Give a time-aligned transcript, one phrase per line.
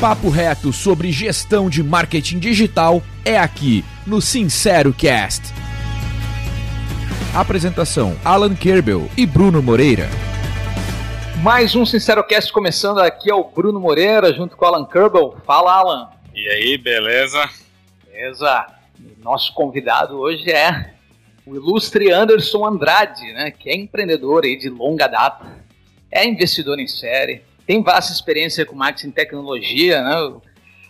[0.00, 5.54] papo reto sobre gestão de marketing digital é aqui no Sincero Cast.
[7.34, 10.06] Apresentação: Alan Kerbel e Bruno Moreira.
[11.42, 15.38] Mais um Sincero Cast começando aqui é o Bruno Moreira junto com o Alan Kerbel.
[15.46, 16.10] Fala, Alan.
[16.34, 17.48] E aí, beleza?
[18.04, 18.66] Beleza.
[19.22, 20.92] Nosso convidado hoje é
[21.46, 25.46] o ilustre Anderson Andrade, né, que é empreendedor aí de longa data,
[26.10, 30.40] é investidor em série, tem vasta experiência com marketing e tecnologia, né?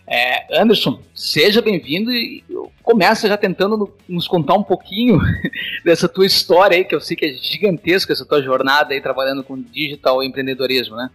[0.09, 2.41] É, Anderson, seja bem-vindo e
[2.81, 5.19] começa já tentando nos contar um pouquinho
[5.83, 9.43] dessa tua história aí, que eu sei que é gigantesca, essa tua jornada aí trabalhando
[9.43, 11.09] com digital e empreendedorismo, né?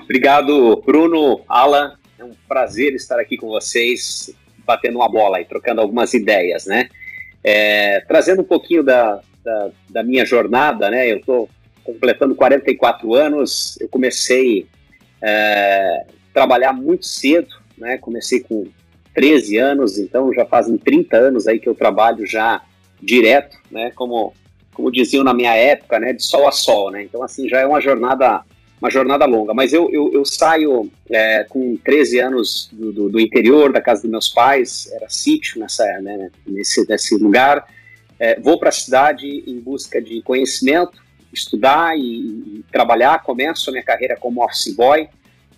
[0.00, 1.96] Obrigado, Bruno, Alan.
[2.18, 6.88] É um prazer estar aqui com vocês, batendo uma bola e trocando algumas ideias, né?
[7.44, 11.12] É, trazendo um pouquinho da, da, da minha jornada, né?
[11.12, 11.48] Eu estou
[11.84, 14.66] completando 44 anos, eu comecei
[15.22, 17.98] é, trabalhar muito cedo, né?
[17.98, 18.66] Comecei com
[19.14, 22.62] 13 anos, então já fazem 30 anos aí que eu trabalho já
[23.02, 23.90] direto, né?
[23.94, 24.32] Como,
[24.72, 26.12] como diziam na minha época, né?
[26.12, 27.02] De sol a sol, né?
[27.02, 28.44] Então, assim, já é uma jornada
[28.80, 33.20] uma jornada longa, mas eu, eu, eu saio é, com 13 anos do, do, do,
[33.20, 37.66] interior, da casa dos meus pais, era sítio nessa, né, nesse, nesse lugar,
[38.18, 40.92] é, vou para a cidade em busca de conhecimento,
[41.30, 45.08] estudar e, e, trabalhar, começo a minha carreira como office boy,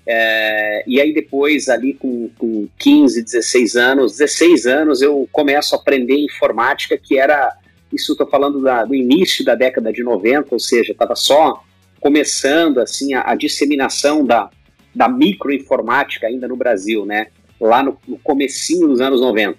[0.06, 5.78] é, e aí depois ali com, com 15, 16 anos, 16 anos eu começo a
[5.78, 7.56] aprender informática, que era,
[7.92, 11.62] isso estou falando da, do início da década de 90, ou seja, estava só
[12.00, 14.50] começando assim a, a, disseminação da,
[14.92, 17.28] da microinformática ainda no Brasil, né?
[17.60, 19.56] Lá no, no comecinho dos anos 90.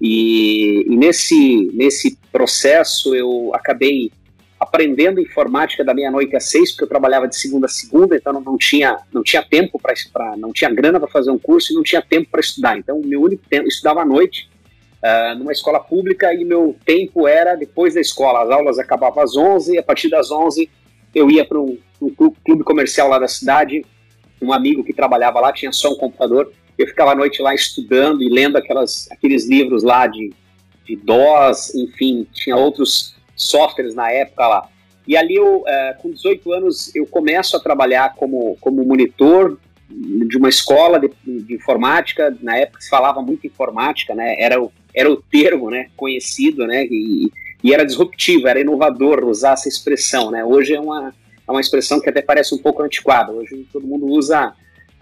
[0.00, 4.12] E, e nesse, nesse processo eu acabei
[4.70, 8.40] aprendendo informática da meia-noite às seis, porque eu trabalhava de segunda a segunda, então não,
[8.40, 11.82] não tinha, não tinha tempo para não tinha grana para fazer um curso e não
[11.82, 12.78] tinha tempo para estudar.
[12.78, 14.48] Então, o meu único tempo, eu estudava à noite,
[15.02, 18.44] uh, numa escola pública, e meu tempo era depois da escola.
[18.44, 20.70] As aulas acabavam às 11, e a partir das 11
[21.12, 21.76] eu ia para um,
[22.44, 23.84] clube comercial lá da cidade,
[24.40, 28.22] um amigo que trabalhava lá tinha só um computador, eu ficava à noite lá estudando
[28.22, 30.32] e lendo aquelas, aqueles livros lá de,
[30.84, 34.68] de DOS, enfim, tinha outros softwares na época lá.
[35.06, 39.58] E ali, eu, é, com 18 anos, eu começo a trabalhar como, como monitor
[39.90, 42.36] de uma escola de, de, informática.
[42.40, 44.36] Na época se falava muito informática, né?
[44.38, 46.84] Era o, era o termo né, conhecido, né?
[46.84, 47.30] E,
[47.64, 50.44] e era disruptivo, era inovador usar essa expressão, né?
[50.44, 51.12] Hoje é uma,
[51.46, 53.32] é uma expressão que até parece um pouco antiquada.
[53.32, 54.52] Hoje todo mundo usa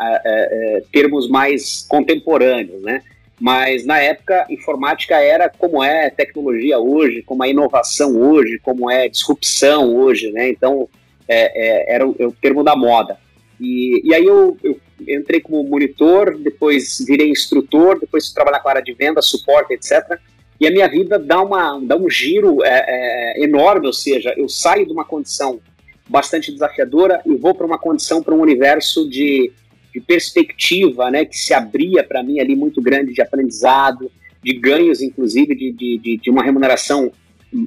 [0.00, 3.03] é, é, termos mais contemporâneos, né?
[3.41, 9.09] Mas na época, informática era como é tecnologia hoje, como é inovação hoje, como é
[9.09, 10.49] disrupção hoje, né?
[10.49, 10.88] Então,
[11.28, 13.16] é, é, era o, é o, termo da moda.
[13.60, 18.69] E, e aí eu, eu, entrei como monitor, depois virei instrutor, depois fui trabalhar com
[18.69, 20.19] a área de venda, suporte, etc.
[20.60, 24.49] E a minha vida dá, uma, dá um giro é, é, enorme, ou seja, eu
[24.49, 25.60] saio de uma condição
[26.09, 29.53] bastante desafiadora e vou para uma condição, para um universo de
[29.98, 34.10] de perspectiva, né, que se abria para mim ali muito grande de aprendizado,
[34.42, 37.10] de ganhos, inclusive, de, de, de uma remuneração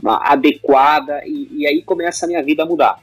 [0.05, 2.99] adequada, e, e, aí começa a minha vida a mudar.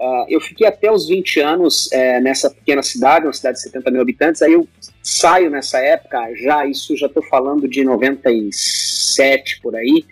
[0.00, 3.90] Uh, eu fiquei até os 20 anos uh, nessa pequena cidade, uma cidade de 70
[3.90, 4.66] mil habitantes, aí eu
[5.02, 10.04] saio nessa época, já isso já estou falando de 97 por aí,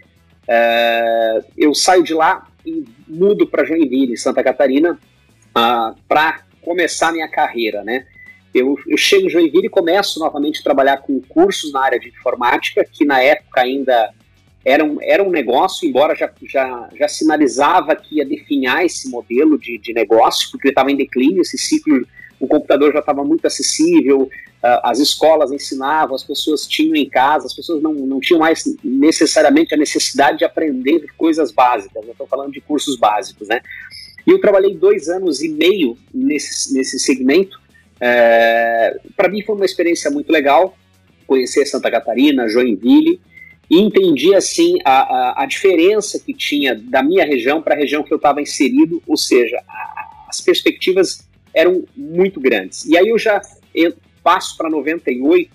[0.44, 7.28] uh, eu saio de lá e mudo para Joinville, Santa Catarina, uh, para começar minha
[7.28, 8.06] carreira, né?
[8.55, 12.09] Eu, eu chego em Joinville e começo novamente a trabalhar com cursos na área de
[12.09, 14.12] informática, que na época ainda
[14.65, 19.59] era um, era um negócio, embora já, já, já sinalizava que ia definhar esse modelo
[19.59, 22.06] de, de negócio, porque estava em declínio, esse ciclo,
[22.39, 27.47] o computador já estava muito acessível, uh, as escolas ensinavam, as pessoas tinham em casa,
[27.47, 32.27] as pessoas não, não tinham mais necessariamente a necessidade de aprender coisas básicas, eu estou
[32.27, 33.60] falando de cursos básicos, né?
[34.27, 37.59] E eu trabalhei dois anos e meio nesse, nesse segmento,
[38.00, 40.77] é, para mim foi uma experiência muito legal
[41.27, 43.21] conhecer Santa Catarina, Joinville,
[43.71, 48.03] e entendi assim a, a, a diferença que tinha da minha região para a região
[48.03, 52.84] que eu estava inserido, ou seja, a, as perspectivas eram muito grandes.
[52.84, 53.41] E aí eu já
[54.24, 55.51] passo para 98,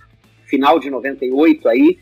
[0.45, 1.97] final de 98 aí,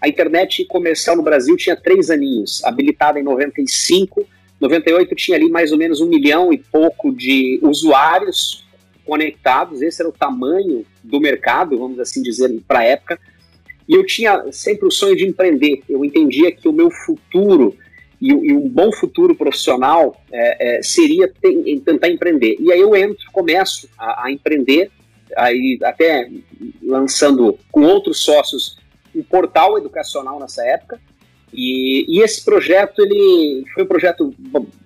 [0.00, 4.26] a internet comercial no Brasil tinha três aninhos, habilitada em 95,
[4.60, 8.63] 98 tinha ali mais ou menos um milhão e pouco de usuários
[9.04, 13.18] conectados, esse era o tamanho do mercado, vamos assim dizer, para a época.
[13.88, 15.82] E eu tinha sempre o sonho de empreender.
[15.88, 17.76] Eu entendia que o meu futuro
[18.20, 21.30] e, e um bom futuro profissional é, é, seria
[21.84, 22.56] tentar empreender.
[22.58, 24.90] E aí eu entro, começo a, a, empreender,
[25.36, 26.30] aí até
[26.82, 28.78] lançando com outros sócios
[29.14, 30.98] um portal educacional nessa época.
[31.52, 34.34] E, e, esse projeto ele foi um projeto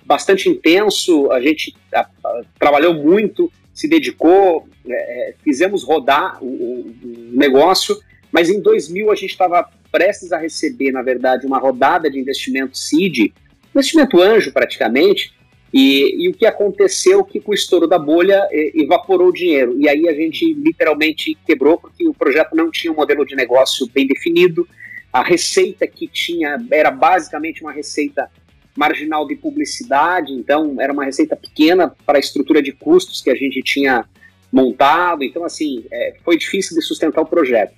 [0.04, 1.30] bastante intenso.
[1.30, 7.30] A gente a, a, trabalhou muito, se dedicou, é, é fizemos rodar o, o, o,
[7.30, 7.96] negócio.
[8.32, 12.76] Mas em 2000 a gente estava prestes a receber, na verdade, uma rodada de investimento
[12.76, 13.32] seed,
[13.72, 15.32] investimento anjo praticamente,
[15.72, 19.76] e, e, o que aconteceu que com o estouro da bolha evaporou o dinheiro.
[19.78, 23.86] E aí a gente literalmente quebrou porque o projeto não tinha um modelo de negócio
[23.94, 24.66] bem definido.
[25.12, 28.28] A receita que tinha era basicamente uma receita
[28.78, 33.34] marginal de publicidade, então era uma receita pequena para a estrutura de custos que a
[33.34, 34.04] gente tinha
[34.52, 35.24] montado.
[35.24, 37.74] Então, assim, é, foi difícil de sustentar o projeto.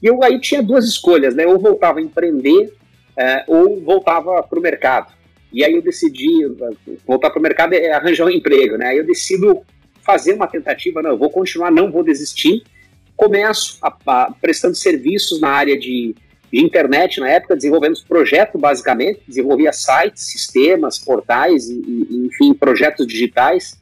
[0.00, 1.44] E eu aí tinha duas escolhas, né?
[1.44, 2.72] Ou voltava a empreender
[3.18, 5.12] é, ou voltava para o mercado.
[5.52, 6.46] E aí eu decidi
[7.04, 8.88] voltar para o mercado e arranjar um emprego, né?
[8.88, 9.60] Aí eu decido
[10.02, 12.62] fazer uma tentativa, não, eu vou continuar, não vou desistir.
[13.16, 16.14] Começo a, a, prestando serviços na área de,
[16.54, 23.08] de internet na época, desenvolvendo projetos basicamente, desenvolvia sites, sistemas, portais, e, e enfim, projetos
[23.08, 23.76] digitais.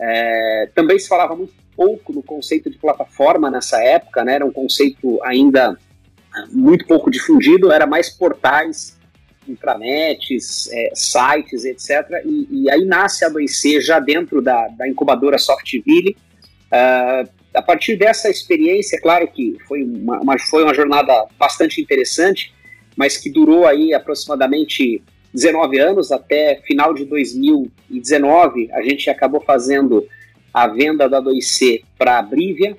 [0.00, 4.36] É, também se falava muito pouco no conceito de plataforma nessa época, né?
[4.36, 5.76] Era um conceito ainda
[6.50, 8.98] muito pouco difundido, era mais portais
[9.46, 12.22] intranets, é, sites, etc.
[12.24, 16.16] E, e, aí nasce a 2C já dentro da, da incubadora Softville.
[16.72, 22.52] Uh, a partir dessa experiência, claro que foi uma, uma, foi uma jornada bastante interessante,
[22.96, 25.02] mas que durou aí aproximadamente
[25.32, 30.06] 19 anos, até final de 2019, a gente acabou fazendo
[30.52, 32.76] a venda da 2C para a Brivia,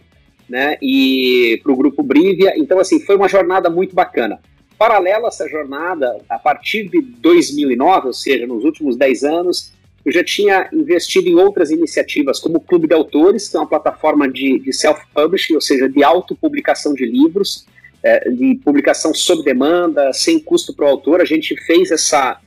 [0.48, 2.54] né, e para o grupo Brivia.
[2.56, 4.40] Então, assim, foi uma jornada muito bacana.
[4.78, 9.74] Paralela a essa jornada, a partir de 2009, ou seja, nos últimos 10 anos,
[10.06, 13.68] eu já tinha investido em outras iniciativas, como o Clube de Autores, que é uma
[13.68, 17.66] plataforma de, de self-publishing, ou seja, de autopublicação de livros,
[18.04, 21.22] é, de publicação sob demanda, sem custo para o autor.
[21.22, 22.40] A gente fez essa.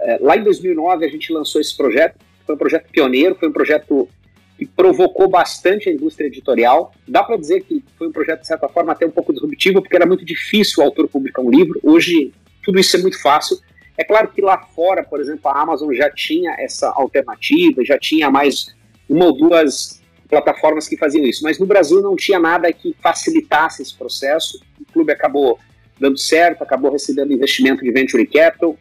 [0.00, 2.14] É, lá em 2009, a gente lançou esse projeto,
[2.46, 4.08] foi um projeto pioneiro, foi um projeto
[4.56, 6.94] que provocou bastante a indústria editorial.
[7.06, 9.96] Dá para dizer que foi um projeto, de certa forma, até um pouco disruptivo, porque
[9.96, 11.80] era muito difícil o autor publicar um livro.
[11.82, 12.32] Hoje,
[12.64, 13.58] tudo isso é muito fácil.
[13.96, 18.30] É claro que lá fora, por exemplo, a Amazon já tinha essa alternativa, já tinha
[18.30, 18.74] mais
[19.08, 23.82] uma ou duas plataformas que faziam isso, mas no Brasil não tinha nada que facilitasse
[23.82, 24.58] esse processo.
[24.80, 25.58] O clube acabou
[26.00, 28.76] dando certo, acabou recebendo investimento de venture capital,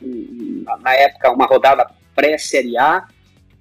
[0.81, 1.85] na época uma rodada
[2.15, 3.05] pré-série A,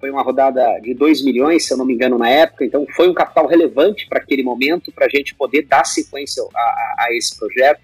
[0.01, 3.09] foi uma rodada de 2 milhões, se eu não me engano, na época, então foi
[3.09, 7.07] um capital relevante para aquele momento, para a gente poder dar sequência a, a, a,
[7.15, 7.83] esse projeto.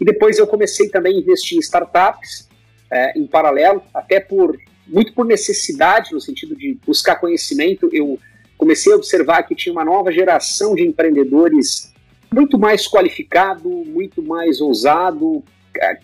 [0.00, 2.47] E depois eu comecei também a investir em startups,
[2.90, 8.18] é, em paralelo, até por muito por necessidade, no sentido de buscar conhecimento, eu
[8.56, 11.92] comecei a observar que tinha uma nova geração de empreendedores
[12.32, 15.44] muito mais qualificado, muito mais ousado,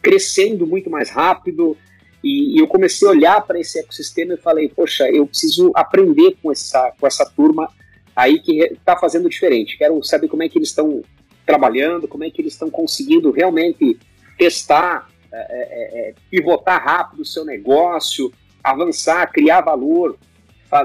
[0.03, 1.77] crescendo muito mais rápido,
[2.23, 6.37] e, e eu comecei a olhar para esse ecossistema e falei, poxa, eu preciso aprender
[6.43, 7.69] com essa, com essa turma
[8.17, 9.77] aí que está fazendo diferente.
[9.77, 11.03] Quero saber como é que eles estão
[11.45, 13.99] trabalhando, como é que eles estão conseguindo realmente
[14.39, 18.33] testar, é, é, é, pivotar rápido o seu negócio,
[18.63, 20.17] avançar, criar valor,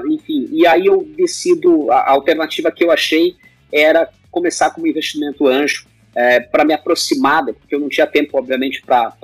[0.08, 0.48] enfim.
[0.52, 3.36] E aí eu decido, a alternativa que eu achei
[3.72, 8.36] era começar com um investimento anjo é, para me aproximar, porque eu não tinha tempo,
[8.36, 9.14] obviamente, para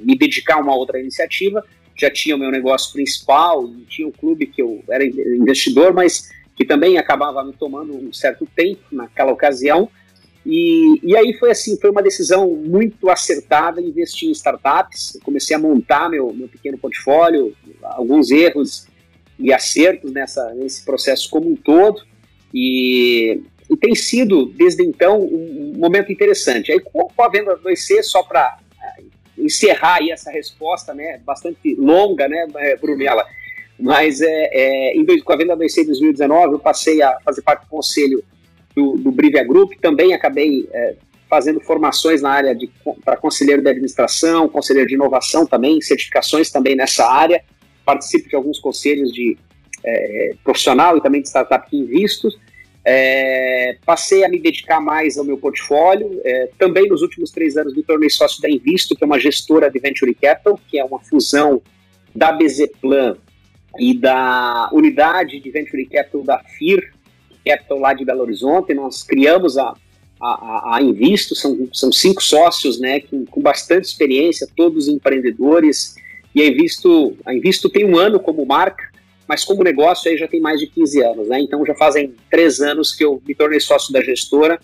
[0.00, 1.64] me dedicar a uma outra iniciativa.
[1.96, 6.64] Já tinha o meu negócio principal tinha o clube que eu era investidor, mas que
[6.64, 9.90] também acabava me tomando um certo tempo naquela ocasião.
[10.44, 15.16] E, e aí foi assim, foi uma decisão muito acertada investir em startups.
[15.16, 18.86] Eu comecei a montar meu, meu pequeno portfólio, alguns erros
[19.38, 22.02] e acertos nessa, nesse processo como um todo.
[22.52, 26.72] E, e tem sido, desde então, um momento interessante.
[26.72, 29.02] Aí, com a venda 2C, só para eh,
[29.36, 33.26] encerrar aí essa resposta, né, bastante longa, né, eh, Brunella,
[33.78, 37.68] mas é, é, com a venda 2C em 2019, eu passei a fazer parte do
[37.68, 38.24] conselho
[38.78, 40.94] do, do Brivia Group, também acabei é,
[41.28, 42.56] fazendo formações na área
[43.04, 47.42] para conselheiro de administração, conselheiro de inovação também, certificações também nessa área,
[47.84, 49.36] participo de alguns conselhos de
[49.84, 52.28] é, profissional e também de startup que invisto,
[52.84, 56.20] é, passei a me dedicar mais ao meu portfólio.
[56.24, 59.70] É, também nos últimos três anos me tornei sócio da Invisto, que é uma gestora
[59.70, 61.60] de Venture Capital, que é uma fusão
[62.14, 63.16] da BZPlan
[63.78, 66.94] e da unidade de Venture Capital da FIR
[67.48, 68.74] Capital lá de Belo Horizonte.
[68.74, 69.74] Nós criamos a,
[70.20, 75.94] a, a Invisto, são, são cinco sócios né, com, com bastante experiência, todos empreendedores.
[76.34, 78.84] E a Invisto, a Invisto tem um ano como marca,
[79.26, 81.40] mas como negócio aí já tem mais de 15 anos, né?
[81.40, 84.58] Então já fazem três anos que eu me tornei sócio da gestora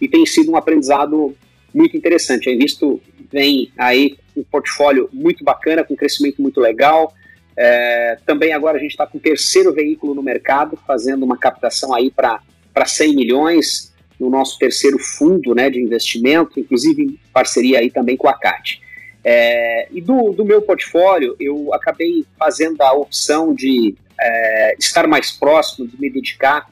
[0.00, 1.34] e tem sido um aprendizado
[1.74, 2.48] muito interessante.
[2.48, 3.00] A Invisto
[3.32, 7.14] vem aí um portfólio muito bacana, com crescimento muito legal.
[7.62, 11.92] É, também agora a gente está com o terceiro veículo no mercado, fazendo uma captação
[11.92, 12.40] aí para
[12.86, 18.28] 100 milhões no nosso terceiro fundo né, de investimento, inclusive em parceria aí também com
[18.28, 18.80] a CAT.
[19.22, 25.30] É, e do, do meu portfólio, eu acabei fazendo a opção de é, estar mais
[25.30, 26.66] próximo, de me dedicar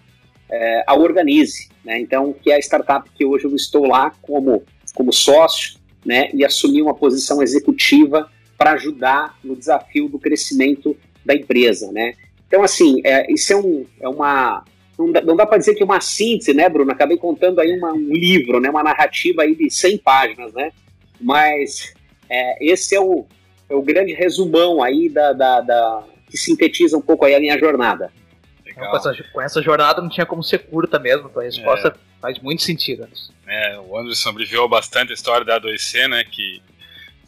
[0.50, 2.00] é, ao Organize, né?
[2.00, 4.64] então, que é a startup que hoje eu estou lá como,
[4.94, 11.34] como sócio né, e assumi uma posição executiva para ajudar no desafio do crescimento da
[11.34, 11.92] empresa.
[11.92, 12.14] Né?
[12.48, 14.64] Então, assim, é, isso é, um, é uma.
[14.98, 16.90] Não dá, dá para dizer que é uma síntese, né, Bruno?
[16.90, 20.72] Acabei contando aí uma, um livro, né, uma narrativa aí de 100 páginas, né?
[21.20, 21.94] Mas
[22.28, 23.24] é, esse é o,
[23.68, 27.56] é o grande resumão aí da, da, da, que sintetiza um pouco aí a minha
[27.56, 28.10] jornada.
[28.74, 31.94] Com essa, com essa, jornada não tinha como ser curta mesmo, a resposta é.
[32.20, 33.08] faz muito sentido.
[33.46, 36.62] É, o Anderson abreviou bastante a história da A2C, né, que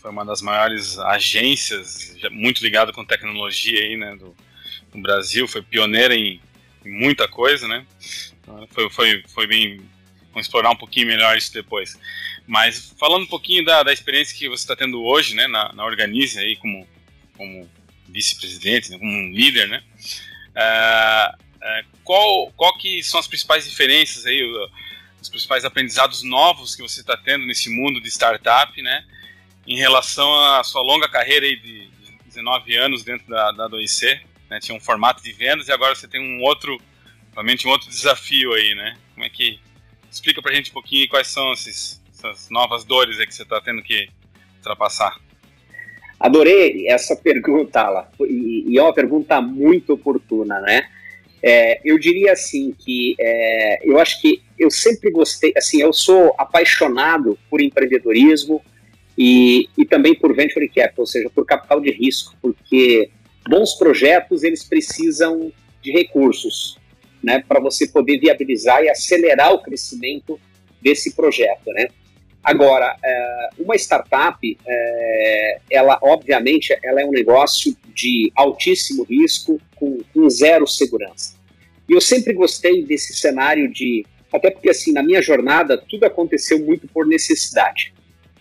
[0.01, 4.35] foi uma das maiores agências, muito ligada com tecnologia aí, né, do,
[4.93, 6.41] do Brasil, foi pioneira em,
[6.85, 7.87] em, muita coisa, né,
[8.71, 9.81] foi, foi, foi bem,
[10.33, 11.99] vamos explorar um pouquinho melhor isso depois.
[12.47, 15.85] Mas falando um pouquinho da, da experiência que você está tendo hoje, né, na, na
[15.85, 16.89] Organize aí como,
[17.37, 17.71] como
[18.09, 19.83] vice-presidente, né, como um líder, né,
[20.51, 24.43] Uh, uh, qual, qual que são as principais diferenças aí,
[25.21, 29.05] os principais aprendizados novos que você está tendo nesse mundo de startup, né?
[29.67, 31.91] Em relação à sua longa carreira aí de
[32.27, 34.59] 19 anos dentro da, da 2C, né?
[34.61, 36.81] Tinha um formato de vendas e agora você tem um outro,
[37.33, 38.97] realmente um outro desafio aí, né?
[39.15, 39.61] Como é que
[40.11, 43.83] explica pra gente um pouquinho quais são esses, essas novas dores que você está tendo
[43.83, 44.09] que
[44.57, 45.17] ultrapassar?
[46.19, 50.91] Adorei essa pergunta, Ala, e, e é uma pergunta muito oportuna, né?
[51.43, 56.35] É, eu diria assim que é, eu acho que eu sempre gostei, assim, eu sou
[56.37, 58.63] apaixonado por empreendedorismo
[59.17, 63.11] e, e também por venture capital, ou seja, por capital de risco, porque
[63.49, 65.53] bons projetos eles precisam
[65.83, 66.79] de recursos,
[67.23, 70.41] né, para você poder viabilizar e acelerar o crescimento
[70.81, 71.89] desse projeto, né?
[72.43, 79.99] Agora, é, uma startup, é, ela obviamente ela é um negócio de altíssimo risco com,
[80.31, 81.35] zero segurança.
[81.87, 86.59] E eu sempre gostei desse cenário de, até porque assim na minha jornada tudo aconteceu
[86.65, 87.93] muito por necessidade.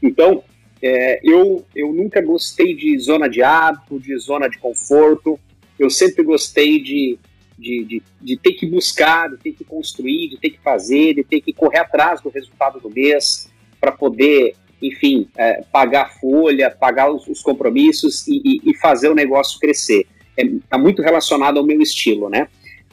[0.02, 0.44] Então,
[0.82, 5.40] é, eu eu nunca gostei de zona de hábito, de zona de conforto.
[5.78, 7.18] Eu sempre gostei de
[7.60, 11.24] de, de, de ter que buscar, de ter que construir, de ter que fazer, de
[11.24, 17.12] ter que correr atrás do resultado do mês para poder, enfim, é, pagar folha, pagar
[17.12, 20.08] os, os compromissos e, e, e, fazer o negócio crescer.
[20.38, 22.48] Está é, tá muito relacionado ao meu estilo, né?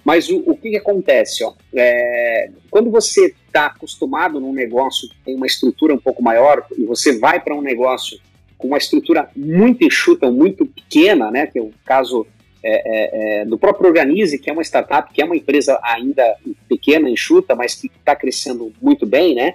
[0.07, 1.43] Mas o, o que, que, acontece?
[1.43, 6.65] Ó, é, quando você está acostumado num negócio que tem uma estrutura um pouco maior
[6.79, 8.17] e você vai para um negócio
[8.57, 12.25] com uma estrutura muito enxuta, muito pequena, né, que é o caso
[12.63, 16.37] é, é, é, do próprio Organize, que é uma startup, que é uma empresa ainda
[16.69, 19.55] pequena, enxuta, mas que está crescendo muito bem, né?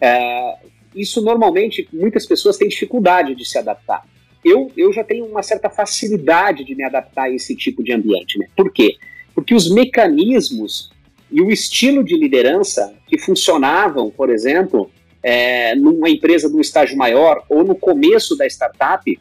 [0.00, 0.56] É,
[0.92, 4.04] isso normalmente muitas pessoas têm dificuldade de se adaptar.
[4.44, 8.40] Eu, eu já tenho uma certa facilidade de me adaptar a esse tipo de ambiente.
[8.40, 8.48] Né?
[8.56, 8.96] Por quê?
[9.34, 10.90] Porque os mecanismos
[11.30, 14.90] e o estilo de liderança que funcionavam, por exemplo,
[15.22, 19.20] é, numa empresa um estágio maior ou no começo da startup,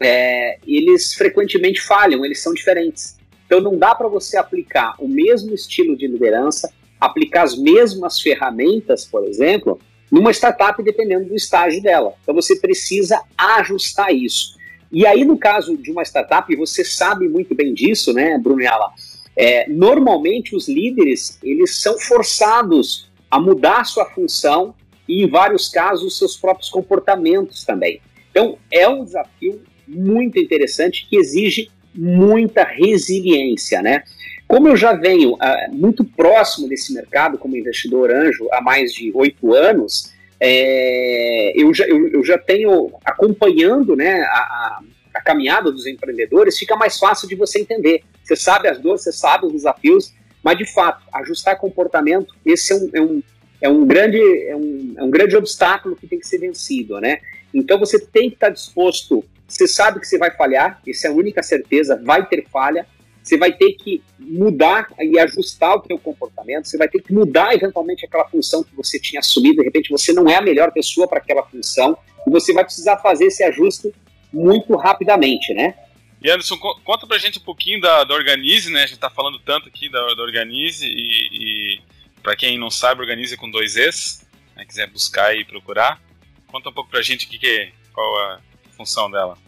[0.00, 3.18] é, eles frequentemente falham, eles são diferentes.
[3.44, 9.04] Então não dá para você aplicar o mesmo estilo de liderança, aplicar as mesmas ferramentas,
[9.04, 12.14] por exemplo, numa startup dependendo do estágio dela.
[12.22, 14.58] Então você precisa ajustar isso.
[14.92, 18.92] E aí, no caso de uma startup, você sabe muito bem disso, né, Bruno Yala?
[19.40, 24.74] É, normalmente os líderes eles são forçados a mudar sua função
[25.08, 28.00] e, em vários casos, seus próprios comportamentos também.
[28.30, 34.04] Então, é um desafio muito interessante que exige muita resiliência, né?
[34.46, 35.38] Como eu já venho uh,
[35.72, 41.86] muito próximo desse mercado como investidor anjo há mais de oito anos, é, eu, já,
[41.86, 44.80] eu, eu, já tenho acompanhando né, a,
[45.14, 48.02] a, caminhada dos empreendedores, fica mais fácil de você entender.
[48.30, 52.76] Você sabe as dores, você sabe os desafios, mas de fato, ajustar comportamento, esse é
[52.76, 53.22] um, é um,
[53.62, 57.00] é um, grande, é um, é um grande obstáculo que tem que ser vencido.
[57.00, 57.18] Né?
[57.52, 61.12] Então você tem que estar disposto, você sabe que você vai falhar, essa é a
[61.12, 62.86] única certeza, vai ter falha,
[63.20, 67.52] você vai ter que mudar e ajustar o seu comportamento, você vai ter que mudar
[67.52, 71.08] eventualmente aquela função que você tinha assumido, de repente você não é a melhor pessoa
[71.08, 73.92] para aquela função, e você vai precisar fazer esse ajuste
[74.32, 75.74] muito rapidamente, né?
[76.22, 78.82] E Anderson, conta pra gente um pouquinho da, da Organize, né?
[78.82, 81.80] A gente tá falando tanto aqui da, da Organize e, e
[82.22, 84.26] para quem não sabe, Organize com dois Es.
[84.54, 86.00] né, quiser buscar e procurar.
[86.46, 88.40] Conta um pouco pra gente que que, qual a
[88.76, 89.38] função dela.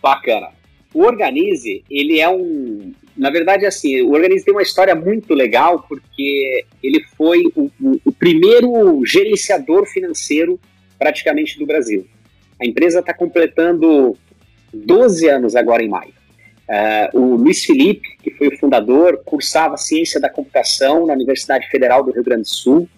[0.00, 0.50] Bacana.
[0.94, 2.92] O Organize, ele é um.
[3.16, 8.00] Na verdade, assim, o Organize tem uma história muito legal porque ele foi o, o,
[8.04, 10.60] o primeiro gerenciador financeiro
[10.98, 12.06] praticamente do Brasil.
[12.60, 14.16] A empresa está completando
[14.72, 16.19] 12 anos agora em maio.
[16.70, 22.04] Uh, o Luiz Felipe, que foi o fundador, cursava Ciência da Computação na Universidade Federal
[22.04, 22.88] do Rio Grande do Sul.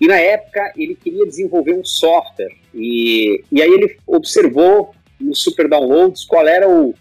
[0.00, 2.56] E na época ele queria desenvolver um software.
[2.72, 6.94] E, e aí ele observou no Super Downloads qual era o,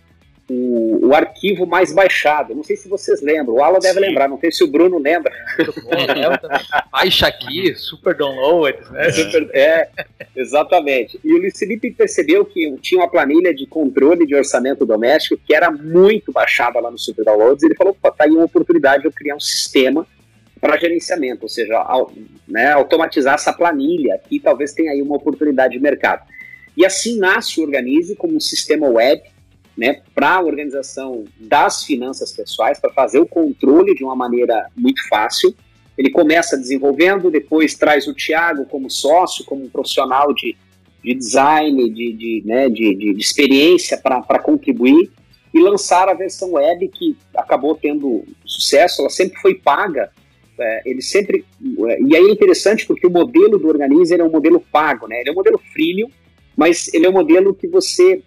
[0.50, 2.53] o, o, arquivo mais baixado.
[2.53, 5.31] Não sei se vocês lembram, o Alan deve lembrar, não sei se o Bruno lembra.
[6.91, 8.77] Baixa aqui, super download.
[8.91, 9.12] Né?
[9.12, 9.89] Super, é,
[10.35, 11.19] exatamente.
[11.23, 15.55] E o Luiz Felipe percebeu que tinha uma planilha de controle de orçamento doméstico que
[15.55, 17.63] era muito baixada lá no Super Downloads.
[17.63, 20.05] E ele falou: tá aí uma oportunidade de eu criar um sistema
[20.59, 22.09] para gerenciamento, ou seja, ao,
[22.47, 26.25] né, automatizar essa planilha aqui, talvez tenha aí uma oportunidade de mercado.
[26.77, 29.21] E assim nasce o Organize como um sistema web
[29.77, 35.08] né, para a organização das finanças pessoais, para fazer o controle de uma maneira muito
[35.08, 35.53] fácil.
[35.98, 40.56] Ele começa desenvolvendo, depois traz o Tiago como sócio, como um profissional de,
[41.03, 45.12] de design, de, de, né, de, de, experiência para contribuir,
[45.53, 50.10] e lançar a versão web que acabou tendo sucesso, ela sempre foi paga.
[50.60, 51.46] É, ele sempre.
[51.62, 55.20] E aí é interessante porque o modelo do Organizer é um modelo pago, né?
[55.20, 56.10] Ele é um modelo freemium,
[56.56, 58.24] mas ele é um modelo que você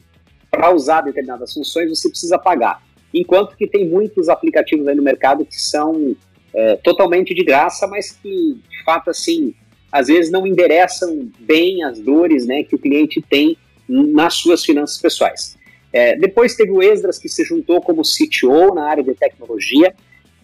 [0.56, 2.82] para usar determinadas funções você precisa pagar.
[3.12, 6.16] Enquanto que tem muitos aplicativos aí no mercado que são
[6.54, 9.54] é, totalmente de graça, mas que de fato assim
[9.92, 13.56] às vezes não endereçam bem as dores né, que o cliente tem
[13.88, 15.56] nas suas finanças pessoais.
[15.92, 19.94] É, depois teve o Esdras que se juntou como CTO na área de tecnologia.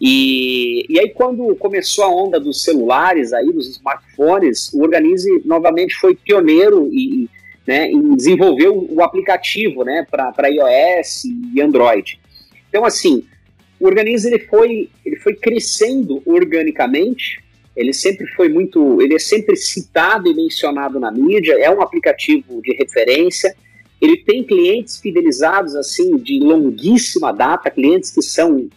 [0.01, 5.93] E, e aí, quando começou a onda dos celulares, aí, dos smartphones, o Organize novamente
[5.95, 7.29] foi pioneiro e,
[7.65, 12.19] né, em desenvolver o, o aplicativo né, para iOS e Android.
[12.69, 13.23] Então, assim,
[13.79, 17.43] o Organize ele foi, ele foi crescendo organicamente,
[17.75, 22.61] ele sempre foi muito, ele é sempre citado e mencionado na mídia, é um aplicativo
[22.61, 23.55] de referência,
[24.01, 28.69] ele tem clientes fidelizados assim de longuíssima data, clientes que são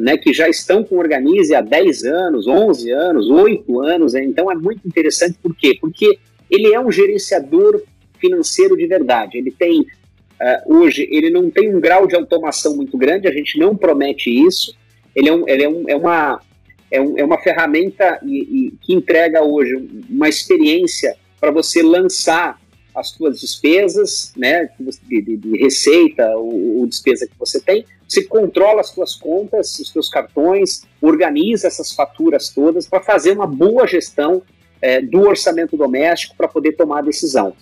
[0.00, 4.24] né, que já estão com o Organize há 10 anos, 11 anos, 8 anos, né,
[4.24, 5.76] então é muito interessante, por quê?
[5.80, 6.18] Porque
[6.50, 7.82] ele é um gerenciador
[8.22, 9.36] financeiro de verdade.
[9.36, 13.58] Ele tem, uh, hoje, ele não tem um grau de automação muito grande, a gente
[13.58, 14.76] não promete isso.
[15.14, 16.40] Ele é, um, ele é, um, é uma,
[16.88, 19.74] é, um, é uma ferramenta e, e, que entrega hoje
[20.08, 22.62] uma experiência para você lançar
[22.94, 28.82] as suas despesas, né, de, de, de receita ou, despesa que você tem, você controla
[28.82, 34.42] as suas contas, os seus cartões, organiza essas faturas todas para fazer uma boa gestão
[34.82, 37.54] é, do orçamento doméstico para poder tomar a decisão.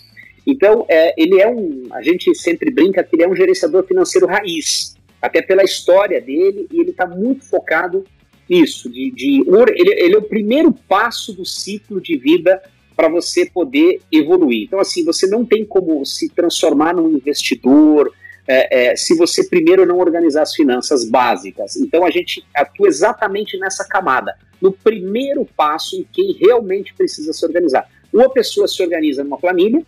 [0.46, 1.88] Então, é, ele é um.
[1.92, 6.66] A gente sempre brinca que ele é um gerenciador financeiro raiz, até pela história dele,
[6.72, 8.05] e ele está muito focado
[8.48, 8.90] nisso.
[8.90, 9.44] De, de
[9.76, 12.61] ele, ele é o primeiro passo do ciclo de vida
[12.96, 14.64] para você poder evoluir.
[14.64, 18.12] Então, assim, você não tem como se transformar num investidor
[18.46, 21.76] é, é, se você primeiro não organizar as finanças básicas.
[21.76, 27.46] Então, a gente atua exatamente nessa camada, no primeiro passo em quem realmente precisa se
[27.46, 27.88] organizar.
[28.12, 29.83] Uma pessoa se organiza numa planilha,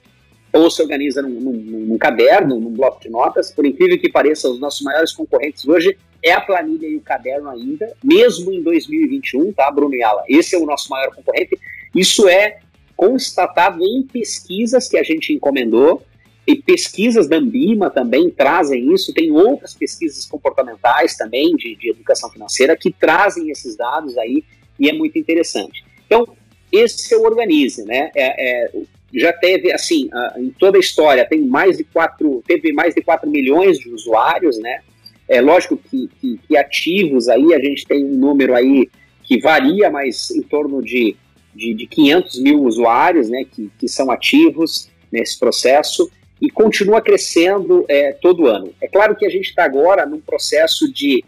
[0.53, 3.51] ou se organiza num, num, num, caderno, num bloco de notas.
[3.53, 7.49] Por incrível que pareça, os nossos maiores concorrentes hoje é a planilha e o caderno
[7.49, 10.23] ainda, mesmo em 2021, tá, Bruno e Ala?
[10.29, 11.59] Esse é o nosso maior concorrente.
[11.95, 12.59] Isso é
[12.95, 16.03] constatado em pesquisas que a gente encomendou,
[16.47, 22.29] e pesquisas da Ambima também trazem isso, tem outras pesquisas comportamentais também de, de educação
[22.31, 24.43] financeira que trazem esses dados aí,
[24.79, 25.85] e é muito interessante.
[26.05, 26.27] Então,
[26.71, 28.11] esse é o Organize, né?
[28.15, 28.71] É, é,
[29.19, 33.29] já teve, assim, em toda a história, tem mais de 4, teve mais de 4
[33.29, 34.81] milhões de usuários, né?
[35.29, 38.89] É lógico que, que, que, ativos aí, a gente tem um número aí
[39.23, 41.17] que varia, mas em torno de,
[41.55, 47.85] de, de 500 mil usuários, né, que, que são ativos nesse processo e continua crescendo
[47.89, 48.75] é, todo ano.
[48.81, 51.25] É claro que a gente está agora num processo de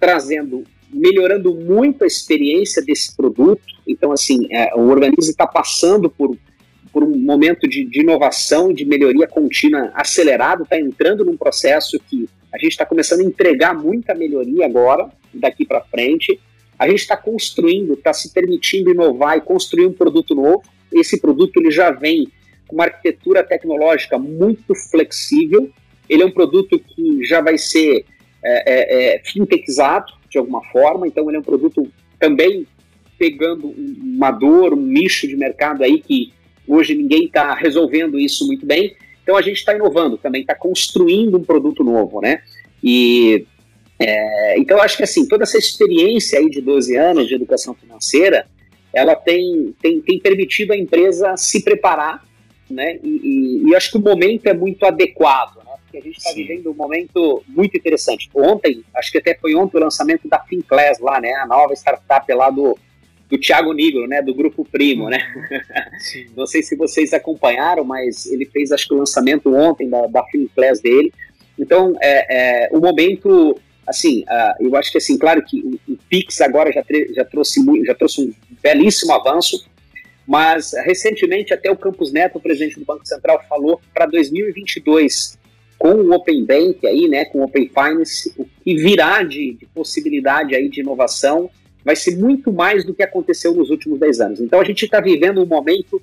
[0.00, 3.62] trazendo, melhorando muito a experiência desse produto.
[3.86, 6.36] Então, assim, é, o Organize está passando por
[6.94, 12.28] por um momento de, de inovação de melhoria contínua acelerado, está entrando num processo que
[12.52, 16.38] a gente está começando a entregar muita melhoria agora, daqui para frente.
[16.78, 20.62] A gente está construindo, está se permitindo inovar e construir um produto novo.
[20.92, 22.28] Esse produto ele já vem
[22.68, 25.68] com uma arquitetura tecnológica muito flexível.
[26.08, 28.04] Ele é um produto que já vai ser
[28.44, 32.68] é, é, é, fintechizado de alguma forma, então ele é um produto também
[33.18, 36.32] pegando uma dor, um nicho de mercado aí que
[36.66, 38.96] hoje ninguém está resolvendo isso muito bem.
[39.22, 42.42] Então a gente está inovando também, está construindo um produto novo, né?
[42.82, 43.46] E
[43.98, 48.46] é, então acho que assim, toda essa experiência aí de 12 anos de educação financeira,
[48.92, 52.24] ela tem, tem, tem permitido a empresa se preparar,
[52.70, 52.98] né?
[53.02, 55.72] E, e, e acho que o momento é muito adequado, né?
[55.82, 58.28] Porque a gente está vivendo um momento muito interessante.
[58.34, 61.32] Ontem, acho que até foi ontem o lançamento da FinClass lá, né?
[61.34, 62.78] A nova startup lá do,
[63.28, 65.18] do Thiago Nigro, né, do Grupo Primo, né?
[65.98, 66.26] Sim.
[66.36, 70.24] Não sei se vocês acompanharam, mas ele fez, acho que o lançamento ontem da, da
[70.54, 71.12] Class dele.
[71.58, 75.98] Então, é, é, o momento, assim, uh, eu acho que, assim, claro que o, o
[76.08, 76.84] Pix agora já,
[77.14, 78.32] já, trouxe, já trouxe um
[78.62, 79.66] belíssimo avanço,
[80.26, 85.38] mas recentemente até o Campos Neto, o presidente do Banco Central, falou para 2022
[85.78, 89.66] com o Open Bank aí, né, com o Open Finance, o que virá de, de
[89.66, 91.50] possibilidade aí de inovação
[91.84, 94.40] vai ser muito mais do que aconteceu nos últimos 10 anos.
[94.40, 96.00] Então a gente está vivendo um momento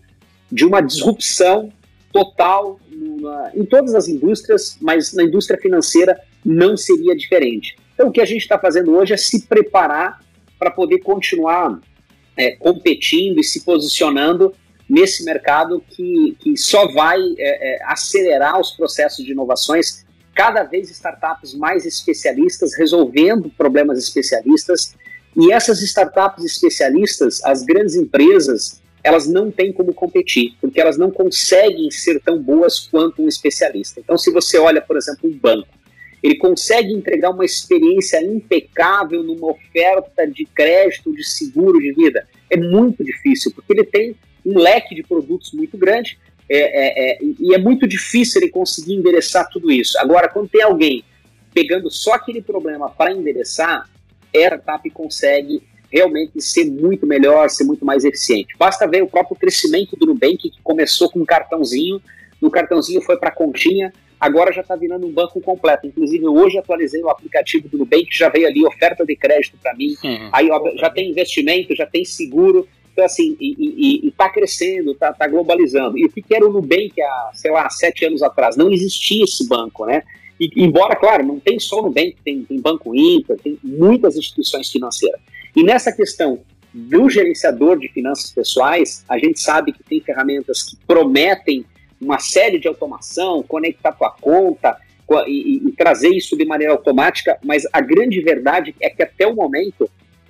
[0.51, 1.71] de uma disrupção
[2.11, 7.75] total numa, em todas as indústrias, mas na indústria financeira não seria diferente.
[7.93, 10.19] Então o que a gente está fazendo hoje é se preparar
[10.59, 11.79] para poder continuar
[12.37, 14.53] é, competindo e se posicionando
[14.87, 20.89] nesse mercado que, que só vai é, é, acelerar os processos de inovações, cada vez
[20.89, 24.95] startups mais especialistas resolvendo problemas especialistas
[25.35, 31.09] e essas startups especialistas, as grandes empresas, elas não têm como competir, porque elas não
[31.09, 33.99] conseguem ser tão boas quanto um especialista.
[33.99, 35.69] Então, se você olha, por exemplo, um banco,
[36.21, 42.27] ele consegue entregar uma experiência impecável numa oferta de crédito, de seguro de vida.
[42.49, 44.15] É muito difícil, porque ele tem
[44.45, 48.95] um leque de produtos muito grande é, é, é, e é muito difícil ele conseguir
[48.95, 49.97] endereçar tudo isso.
[49.99, 51.03] Agora, quando tem alguém
[51.53, 53.89] pegando só aquele problema para endereçar,
[54.33, 58.55] startup consegue realmente ser muito melhor, ser muito mais eficiente.
[58.57, 62.01] Basta ver o próprio crescimento do Nubank, que começou com um cartãozinho,
[62.41, 65.85] no cartãozinho foi para a continha, agora já está virando um banco completo.
[65.85, 69.95] Inclusive, hoje atualizei o aplicativo do Nubank, já veio ali oferta de crédito para mim,
[70.31, 75.27] aí ó, já tem investimento, já tem seguro, então assim, e está crescendo, está tá
[75.27, 75.97] globalizando.
[75.97, 78.55] E o que era o Nubank há, sei lá, sete anos atrás?
[78.55, 80.03] Não existia esse banco, né?
[80.41, 84.71] E, embora, claro, não tem só o Nubank, tem, tem Banco Inter, tem muitas instituições
[84.71, 85.21] financeiras.
[85.55, 86.39] E nessa questão
[86.73, 91.63] do gerenciador de finanças pessoais, a gente sabe que tem ferramentas que prometem
[92.01, 94.75] uma série de automação, conectar tua conta
[95.27, 99.27] e, e, e trazer isso de maneira automática, mas a grande verdade é que até
[99.27, 99.87] o momento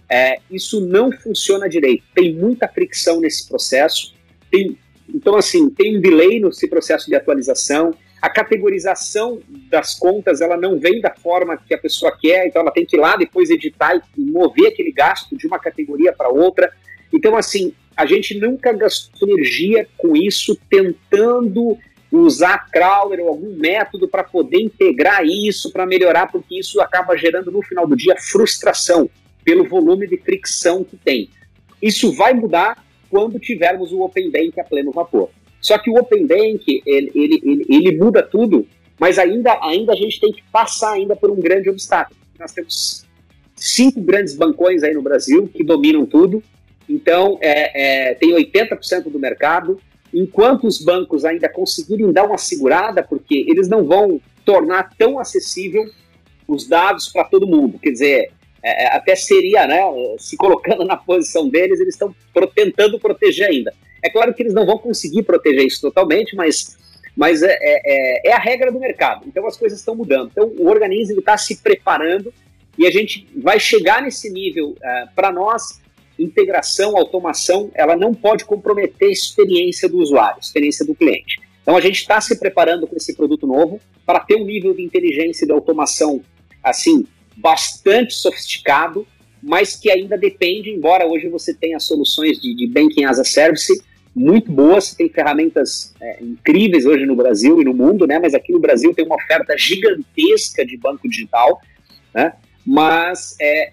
[0.09, 2.03] é, isso não funciona direito.
[2.13, 4.13] Tem muita fricção nesse processo,
[4.49, 10.55] tem, então assim, tem um delay nesse processo de atualização, a categorização das contas ela
[10.55, 13.49] não vem da forma que a pessoa quer, então ela tem que ir lá depois
[13.49, 16.71] editar e mover aquele gasto de uma categoria para outra.
[17.11, 21.77] Então, assim, a gente nunca gastou energia com isso tentando
[22.11, 27.51] usar crawler ou algum método para poder integrar isso, para melhorar, porque isso acaba gerando
[27.51, 29.09] no final do dia frustração
[29.43, 31.29] pelo volume de fricção que tem.
[31.81, 35.29] Isso vai mudar quando tivermos o Open Bank a pleno vapor.
[35.61, 38.67] Só que o Open Bank, ele, ele, ele, ele, muda tudo,
[38.99, 42.19] mas ainda, ainda a gente tem que passar ainda por um grande obstáculo.
[42.39, 43.05] Nós temos
[43.55, 46.43] cinco grandes bancões aí no Brasil que dominam tudo,
[46.89, 49.79] então é, é, tem 80% do mercado,
[50.13, 55.85] enquanto os bancos ainda conseguirem dar uma segurada, porque eles não vão tornar tão acessível
[56.47, 57.79] os dados para todo mundo.
[57.79, 58.31] Quer dizer,
[58.63, 59.81] é, é, até seria, né,
[60.17, 62.13] se colocando na posição deles, eles estão
[62.53, 63.73] tentando proteger ainda.
[64.03, 66.77] É claro que eles não vão conseguir proteger isso totalmente, mas,
[67.15, 69.25] mas é, é, é a regra do mercado.
[69.27, 70.29] Então as coisas estão mudando.
[70.31, 72.33] Então o organismo está se preparando
[72.77, 74.69] e a gente vai chegar nesse nível.
[74.69, 75.81] Uh, Para nós,
[76.17, 81.39] integração, automação, ela não pode comprometer a experiência do usuário, a experiência do cliente.
[81.61, 84.81] Então a gente está se preparando com esse produto novo para ter um nível de
[84.81, 86.21] inteligência e de automação
[86.63, 89.07] assim bastante sofisticado,
[89.41, 93.81] mas que ainda depende, embora hoje você tenha soluções de, de Banking as a Service
[94.15, 98.19] muito boas, tem ferramentas é, incríveis hoje no Brasil e no mundo, né?
[98.19, 101.61] Mas aqui no Brasil tem uma oferta gigantesca de banco digital,
[102.13, 102.33] né?
[102.65, 103.69] Mas é,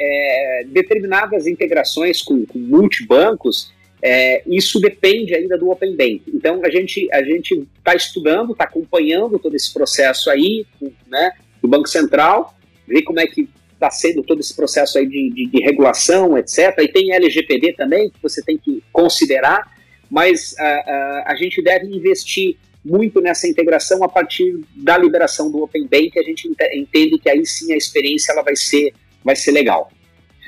[0.60, 6.22] é, determinadas integrações com, com multibancos, é, isso depende ainda do Open Bank.
[6.28, 10.64] Então a gente a gente está estudando, está acompanhando todo esse processo aí,
[11.08, 11.32] né?
[11.60, 12.54] Do Banco Central,
[12.86, 16.76] ver como é que está sendo todo esse processo aí de, de, de, regulação, etc.
[16.80, 19.72] E tem LGPD também, que você tem que considerar,
[20.10, 25.62] mas uh, uh, a gente deve investir muito nessa integração a partir da liberação do
[25.62, 29.52] Open Bank, a gente entende que aí sim a experiência ela vai ser, vai ser
[29.52, 29.90] legal.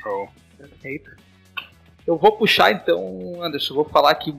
[0.01, 0.29] Show.
[0.57, 1.11] Perfeito.
[2.07, 4.33] Eu vou puxar então, Anderson, vou falar aqui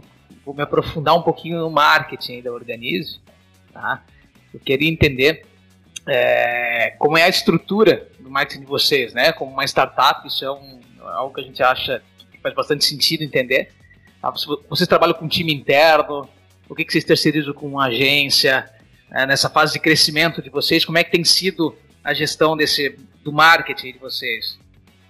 [0.44, 3.20] vou me aprofundar um pouquinho no marketing da Organize,
[3.72, 4.04] tá?
[4.52, 5.46] Eu queria entender
[6.06, 9.32] é, como é a estrutura do marketing de vocês, né?
[9.32, 13.22] Como uma startup, isso é um, algo que a gente acha que faz bastante sentido
[13.22, 13.72] entender.
[14.22, 14.32] Tá?
[14.70, 16.28] Vocês trabalham com time interno,
[16.68, 18.70] o que, que vocês terceirizam com agência,
[19.12, 22.96] é, nessa fase de crescimento de vocês, como é que tem sido a gestão desse,
[23.22, 24.58] do marketing de vocês?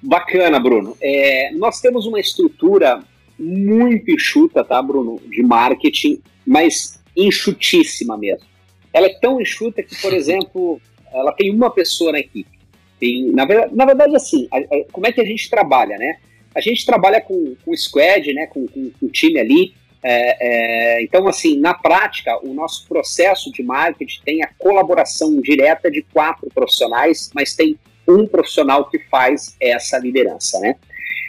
[0.03, 0.97] Bacana, Bruno.
[1.01, 3.01] É, nós temos uma estrutura
[3.39, 8.47] muito enxuta, tá, Bruno, de marketing, mas enxutíssima mesmo.
[8.93, 10.81] Ela é tão enxuta que, por exemplo,
[11.13, 12.59] ela tem uma pessoa na equipe.
[12.99, 16.17] Tem, na, verdade, na verdade, assim, a, a, como é que a gente trabalha, né?
[16.55, 19.75] A gente trabalha com, com squad, né, com, com, com time ali.
[20.05, 25.91] É, é, então, assim, na prática, o nosso processo de marketing tem a colaboração direta
[25.91, 30.75] de quatro profissionais, mas tem um profissional que faz essa liderança, né?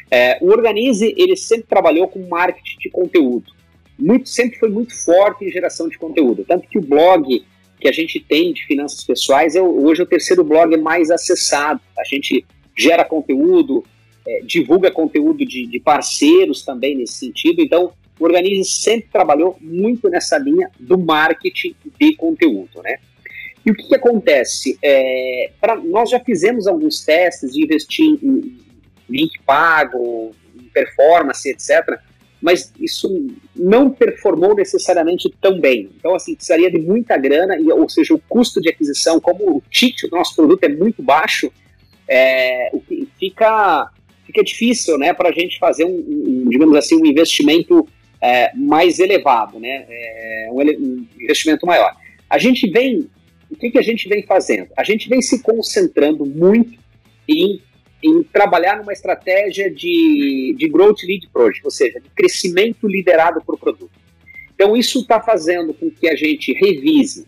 [0.10, 3.52] É, o Organize, ele sempre trabalhou com marketing de conteúdo.
[3.98, 6.44] Muito, sempre foi muito forte em geração de conteúdo.
[6.48, 7.44] Tanto que o blog
[7.80, 11.82] que a gente tem de finanças pessoais é hoje é o terceiro blog mais acessado.
[11.98, 12.46] A gente
[12.78, 13.84] gera conteúdo,
[14.28, 17.62] é, divulga conteúdo de, de, parceiros também nesse sentido.
[17.62, 22.98] Então, o Organize sempre trabalhou muito nessa linha do marketing de conteúdo, né?
[23.66, 24.78] E o que, que acontece?
[24.82, 28.58] É, pra, nós já fizemos alguns testes de investir em
[29.10, 32.00] link pago, em performance, etc.,
[32.42, 33.10] mas isso
[33.56, 35.90] não performou necessariamente tão bem.
[35.98, 39.64] Então, assim, precisaria de muita grana, e, ou seja, o custo de aquisição, como o
[39.72, 41.50] ticket do nosso produto é muito baixo,
[42.06, 42.70] é,
[43.18, 43.90] fica,
[44.34, 47.88] fica difícil né, para a gente fazer um, um, digamos assim, um investimento
[48.20, 51.96] é, mais elevado, né, é, um, um investimento maior.
[52.30, 53.08] A gente vem
[53.54, 54.70] o que, que a gente vem fazendo?
[54.76, 56.80] A gente vem se concentrando muito
[57.30, 57.62] em,
[58.04, 63.60] em trabalhar numa estratégia de, de growth lead project, ou seja, de crescimento liderado por
[63.60, 63.92] produto.
[64.56, 67.28] Então, isso está fazendo com que a gente revise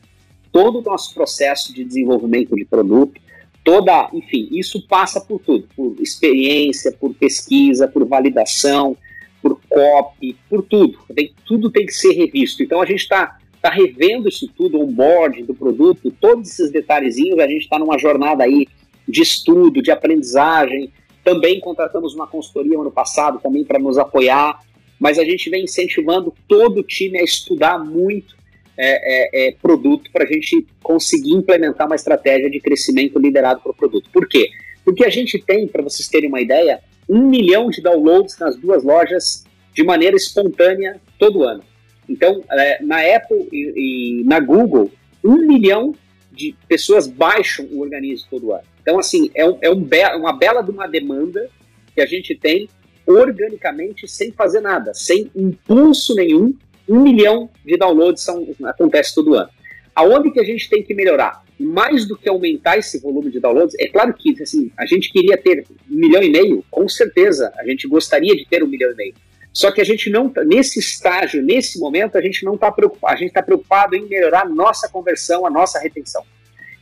[0.51, 3.21] todo o nosso processo de desenvolvimento de produto,
[3.65, 8.95] toda, enfim, isso passa por tudo, por experiência, por pesquisa, por validação,
[9.41, 10.99] por copy, por tudo.
[11.13, 12.63] Tem, tudo tem que ser revisto.
[12.63, 17.39] Então, a gente está está revendo isso tudo, o onboard do produto, todos esses detalhezinhos,
[17.39, 18.67] a gente está numa jornada aí
[19.07, 20.91] de estudo, de aprendizagem.
[21.23, 24.59] Também contratamos uma consultoria ano passado também para nos apoiar,
[24.99, 28.35] mas a gente vem incentivando todo o time a estudar muito
[28.77, 33.75] é, é, é, produto para a gente conseguir implementar uma estratégia de crescimento liderado por
[33.75, 34.09] produto.
[34.11, 34.49] Por quê?
[34.83, 38.83] Porque a gente tem, para vocês terem uma ideia, um milhão de downloads nas duas
[38.83, 41.63] lojas de maneira espontânea todo ano.
[42.07, 44.91] Então, é, na Apple e, e, na Google,
[45.23, 45.95] um milhão
[46.31, 48.63] de pessoas baixam o organismo todo ano.
[48.81, 51.49] Então, assim, é, um, é um be uma bela de uma demanda
[51.93, 52.69] que a gente tem
[53.07, 56.53] organicamente sem fazer nada, sem impulso nenhum.
[56.87, 59.49] Um milhão de downloads são, acontece todo ano.
[59.95, 61.43] Aonde que a gente tem que melhorar?
[61.57, 65.37] Mais do que aumentar esse volume de downloads, é claro que assim, a gente queria
[65.37, 68.95] ter um milhão e meio, com certeza, a gente gostaria de ter um milhão e
[68.95, 69.13] meio.
[69.55, 73.13] Só que a gente não, tá, nesse estágio, nesse momento, a gente não está preocupado,
[73.13, 76.25] a gente está preocupado em melhorar a nossa conversão, a nossa retenção.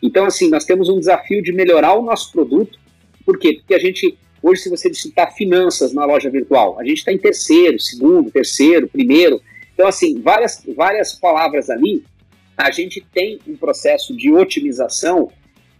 [0.01, 2.79] Então, assim, nós temos um desafio de melhorar o nosso produto.
[3.23, 3.53] Por quê?
[3.53, 7.17] Porque a gente, hoje, se você citar finanças na loja virtual, a gente está em
[7.19, 9.39] terceiro, segundo, terceiro, primeiro.
[9.73, 12.03] Então, assim, várias, várias palavras ali,
[12.57, 15.31] a gente tem um processo de otimização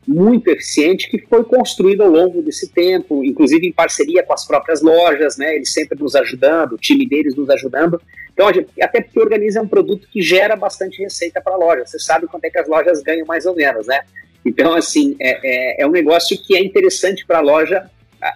[0.08, 4.82] muito eficiente que foi construído ao longo desse tempo, inclusive em parceria com as próprias
[4.82, 5.56] lojas, né?
[5.56, 8.02] Eles sempre nos ajudando, o time deles nos ajudando.
[8.34, 11.86] Então, gente, até porque organiza um produto que gera bastante receita para a loja.
[11.86, 14.02] Você sabe quanto é que as lojas ganham mais ou menos, né?
[14.46, 17.90] Então, assim, é, é, é um negócio que é interessante para a loja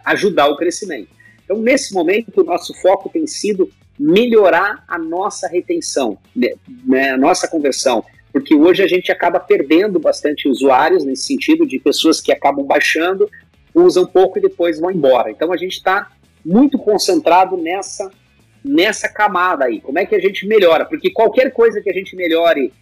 [0.06, 1.10] ajudar o crescimento.
[1.44, 7.48] Então, nesse momento, o nosso foco tem sido melhorar a nossa retenção, né, a nossa
[7.48, 8.04] conversão
[8.38, 13.28] porque hoje a gente acaba perdendo bastante usuários nesse sentido de pessoas que acabam baixando,
[13.74, 15.32] usam pouco e depois vão embora.
[15.32, 16.12] Então a gente está
[16.46, 18.12] muito concentrado nessa
[18.64, 19.80] nessa camada aí.
[19.80, 20.86] Como é que a gente melhora?
[20.86, 22.74] Porque qualquer coisa que a gente melhore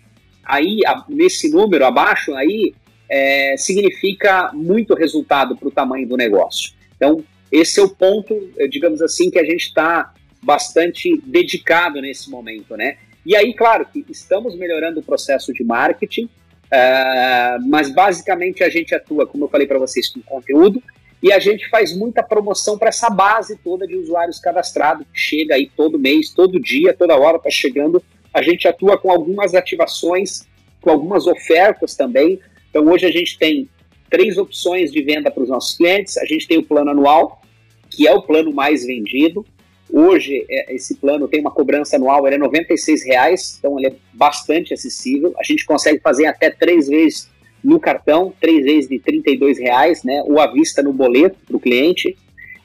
[0.44, 2.74] aí a, nesse número abaixo aí
[3.08, 6.74] é, significa muito resultado para o tamanho do negócio.
[6.98, 8.36] Então esse é o ponto,
[8.70, 10.14] digamos assim, que a gente está
[10.46, 12.98] bastante dedicado nesse momento, né?
[13.26, 18.94] E aí, claro, que estamos melhorando o processo de marketing, uh, mas basicamente a gente
[18.94, 20.82] atua, como eu falei para vocês, com conteúdo
[21.26, 25.56] e a gente faz muita promoção para essa base toda de usuários cadastrados, que chega
[25.56, 28.00] aí todo mês, todo dia, toda hora está chegando.
[28.32, 30.48] A gente atua com algumas ativações,
[30.80, 32.40] com algumas ofertas também.
[32.70, 33.68] Então hoje a gente tem
[34.08, 36.16] três opções de venda para os nossos clientes.
[36.18, 37.42] A gente tem o plano anual,
[37.90, 39.44] que é o plano mais vendido.
[39.92, 43.94] Hoje, é, esse plano tem uma cobrança anual, ele é R$ reais, então ele é
[44.14, 45.34] bastante acessível.
[45.38, 47.30] A gente consegue fazer até três vezes
[47.64, 51.60] no cartão, três vezes de R$ reais, né, ou à vista no boleto para o
[51.60, 52.18] cliente.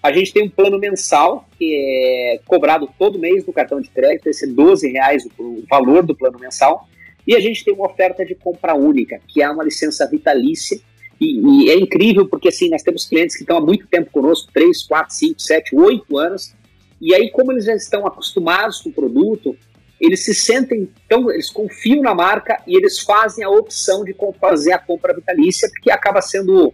[0.02, 4.28] A gente tem um plano mensal que é cobrado todo mês no cartão de crédito,
[4.28, 6.88] esse é R$ reais o valor do plano mensal.
[7.26, 10.80] E a gente tem uma oferta de compra única, que é uma licença vitalícia.
[11.20, 14.50] E, e é incrível porque assim, nós temos clientes que estão há muito tempo conosco
[14.54, 16.54] 3, 4, 5, 7, 8 anos
[17.00, 19.56] e aí, como eles já estão acostumados com o produto,
[20.00, 24.72] eles se sentem, então eles confiam na marca e eles fazem a opção de fazer
[24.72, 26.72] a compra vitalícia, porque acaba sendo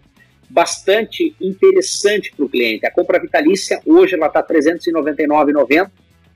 [0.49, 2.87] bastante interessante para o cliente.
[2.87, 5.91] A compra vitalícia, hoje ela está R$ 399,90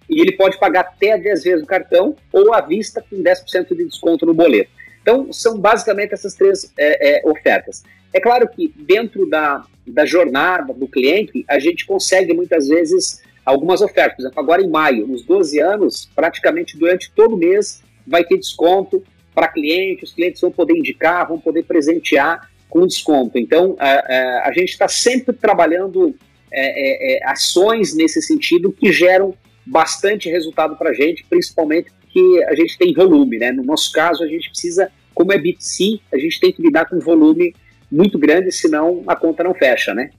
[0.08, 3.84] e ele pode pagar até 10 vezes o cartão ou à vista com 10% de
[3.84, 4.70] desconto no boleto.
[5.00, 7.84] Então, são basicamente essas três é, é, ofertas.
[8.12, 13.80] É claro que dentro da, da jornada do cliente, a gente consegue muitas vezes algumas
[13.80, 14.16] ofertas.
[14.16, 19.02] Por exemplo, agora em maio, nos 12 anos, praticamente durante todo mês vai ter desconto
[19.34, 23.38] para cliente, os clientes vão poder indicar, vão poder presentear com desconto.
[23.38, 26.14] Então, a, a, a gente está sempre trabalhando
[26.52, 32.44] é, é, é, ações nesse sentido que geram bastante resultado para a gente, principalmente porque
[32.48, 33.38] a gente tem volume.
[33.38, 33.52] Né?
[33.52, 36.98] No nosso caso, a gente precisa, como é B2C, a gente tem que lidar com
[36.98, 37.54] volume
[37.90, 40.10] muito grande, senão a conta não fecha, né?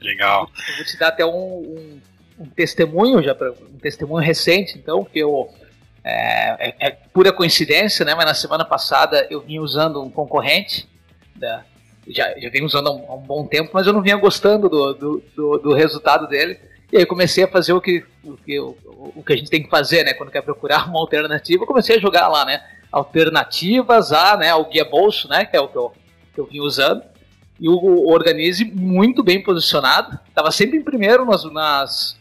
[0.00, 0.50] Legal.
[0.70, 2.00] Eu vou te dar até um, um
[2.38, 5.50] um testemunho, já um testemunho recente, então, que eu
[6.08, 8.14] é, é, é, pura coincidência, né?
[8.14, 10.88] Mas na semana passada eu vinha usando um concorrente,
[11.34, 11.64] da,
[12.06, 14.94] já, já vinha usando há um, um, bom tempo, mas eu não vinha gostando do,
[14.94, 16.60] do, do, do resultado dele.
[16.92, 18.76] E aí comecei a fazer o que, o, que, o,
[19.16, 20.14] o que a gente tem que fazer, né?
[20.14, 22.62] Quando quer procurar uma alternativa, comecei a jogar lá, né?
[22.92, 25.44] Alternativas a, né, ao guia bolso, né?
[25.44, 25.92] Que é o que eu,
[26.32, 27.02] que eu vinha usando.
[27.58, 30.20] E o Organize muito bem posicionado.
[30.28, 32.16] Estava sempre em primeiro nas, nas,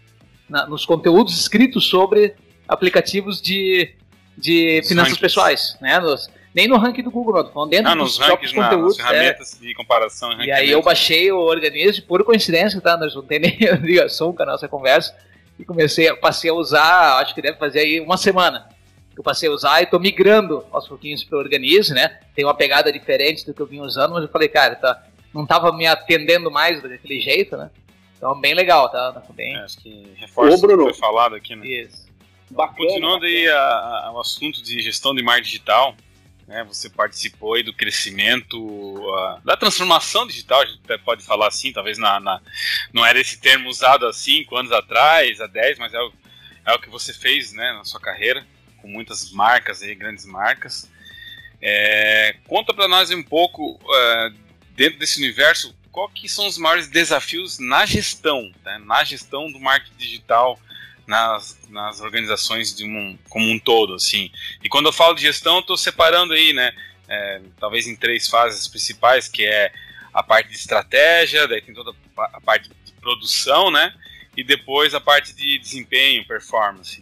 [0.50, 2.36] na, nos conteúdos escritos sobre
[2.68, 3.94] aplicativos de,
[4.38, 6.00] de finanças pessoais, né?
[6.00, 8.98] Nos, nem no ranking do Google, não, falando dentro ah, dos próprios conteúdos.
[8.98, 9.66] Nas ferramentas é.
[9.66, 10.42] de comparação.
[10.42, 12.98] E aí eu baixei o organismo por coincidência, tá?
[12.98, 15.14] Não tem nem ligação com a nossa conversa.
[15.60, 18.70] E comecei, passei a usar, acho que deve fazer aí uma semana.
[19.18, 22.20] Eu passei a usar e tô migrando aos pouquinhos para o organismo, né?
[22.34, 25.04] Tem uma pegada diferente do que eu vinha usando, mas eu falei, cara, tá,
[25.34, 27.70] não tava me atendendo mais daquele jeito, né?
[28.18, 29.12] Então, bem legal, tá?
[29.12, 29.56] tá bem...
[29.56, 31.66] É, acho que reforça o que foi falado aqui, né?
[31.68, 32.06] Isso.
[32.50, 35.96] Bacana, Continuando aí a, a, o assunto de gestão de marketing digital,
[36.48, 41.74] né, você participou aí do crescimento, uh, da transformação digital, a gente pode falar assim,
[41.74, 42.40] talvez na, na,
[42.94, 46.14] não era esse termo usado há 5 anos atrás, há 10, mas é o,
[46.66, 48.46] é o que você fez né, na sua carreira,
[48.78, 50.90] com muitas marcas aí, grandes marcas.
[51.62, 54.36] É, conta para nós um pouco, uh,
[54.76, 58.82] dentro desse universo, qual que são os maiores desafios na gestão, né?
[58.86, 60.60] na gestão do marketing digital
[61.08, 64.30] nas, nas organizações de um, como um todo, assim.
[64.62, 66.74] E quando eu falo de gestão, estou separando aí, né,
[67.08, 69.72] é, talvez em três fases principais, que é
[70.14, 73.94] a parte de estratégia, daí tem toda a parte de produção, né,
[74.36, 77.02] e depois a parte de desempenho, performance.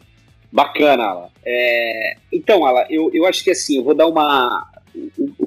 [0.51, 1.31] Bacana, Ala.
[1.43, 4.69] É, então, Ala, eu, eu acho que assim, eu vou dar uma,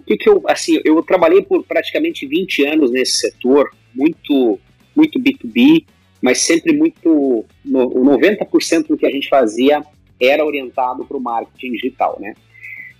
[0.06, 4.58] que que eu, assim, eu trabalhei por praticamente 20 anos nesse setor, muito,
[4.94, 5.84] muito B2B,
[6.22, 9.82] mas sempre muito, no, 90% do que a gente fazia
[10.20, 12.34] era orientado para o marketing digital, né?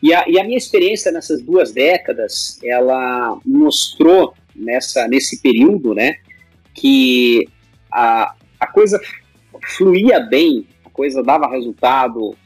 [0.02, 6.16] E a, e a, minha experiência nessas duas décadas, ela mostrou nessa, nesse período, né,
[6.74, 7.48] que
[7.90, 9.00] a, a coisa
[9.76, 12.36] fluía bem, a coisa dava resultado,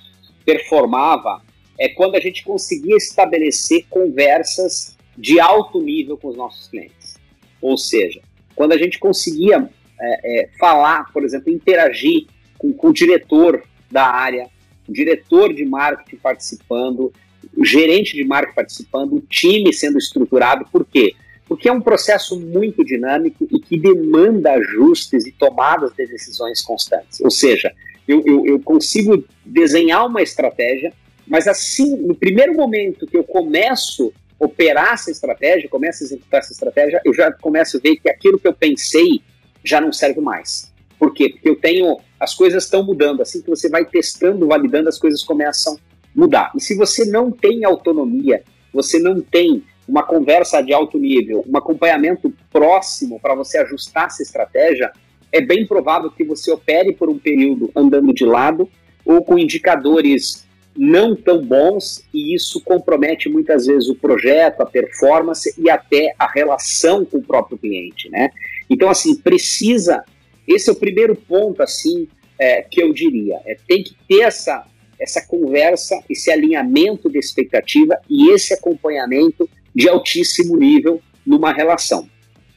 [0.45, 1.43] performava,
[1.81, 7.19] é quando a gente conseguia estabelecer conversas de alto nível com os nossos clientes.
[7.61, 8.21] Ou seja,
[8.55, 9.67] quando a gente conseguia
[9.99, 12.27] é, é, falar, por exemplo, interagir
[12.59, 14.49] com, com, o diretor da área,
[14.87, 17.11] o diretor de marketing participando,
[17.57, 20.67] o gerente de marketing participando, o time sendo estruturado.
[20.71, 21.15] Por quê?
[21.47, 27.21] Porque é um processo muito dinâmico e que demanda ajustes e tomadas de decisões constantes.
[27.21, 27.73] Ou seja,
[28.07, 30.93] eu, eu, eu consigo desenhar uma estratégia
[31.31, 36.41] mas assim, no primeiro momento que eu começo a operar essa estratégia, começo a executar
[36.41, 39.23] essa estratégia, eu já começo a ver que aquilo que eu pensei
[39.63, 40.73] já não serve mais.
[40.99, 41.29] Por quê?
[41.29, 41.99] Porque eu tenho.
[42.19, 43.23] As coisas estão mudando.
[43.23, 45.79] Assim que você vai testando, validando, as coisas começam a
[46.13, 46.51] mudar.
[46.57, 48.43] E se você não tem autonomia,
[48.75, 54.23] você não tem uma conversa de alto nível, um acompanhamento próximo para você ajustar essa
[54.23, 54.93] estratégia,
[55.31, 58.69] é bem provável que você opere por um período andando de lado
[59.05, 60.45] ou com indicadores
[60.77, 66.31] não tão bons e isso compromete muitas vezes o projeto, a performance e até a
[66.31, 68.31] relação com o próprio cliente, né?
[68.69, 70.05] Então, assim, precisa,
[70.47, 72.09] esse é o primeiro ponto, assim,
[72.39, 73.41] é, que eu diria.
[73.45, 74.65] É, tem que ter essa,
[74.99, 82.09] essa conversa, esse alinhamento de expectativa e esse acompanhamento de altíssimo nível numa relação.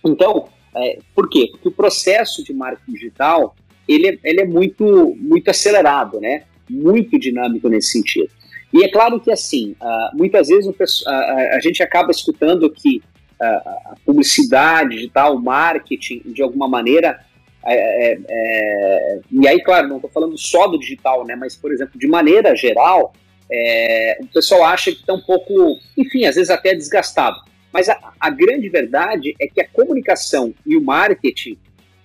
[0.05, 1.49] Então, é, por quê?
[1.51, 3.55] Porque o processo de marketing digital
[3.87, 6.43] ele é, ele é muito, muito acelerado, né?
[6.69, 8.29] Muito dinâmico nesse sentido.
[8.73, 11.09] E é claro que, assim, uh, muitas vezes uh,
[11.51, 13.01] a gente acaba escutando que
[13.41, 17.19] a publicidade digital, o marketing, de alguma maneira,
[17.65, 21.71] é, é, é, e aí, claro, não estou falando só do digital, né, mas, por
[21.71, 23.13] exemplo, de maneira geral,
[23.51, 27.37] é, o pessoal acha que está um pouco, enfim, às vezes até desgastado.
[27.71, 31.57] Mas a, a, grande verdade é que a comunicação e o marketing,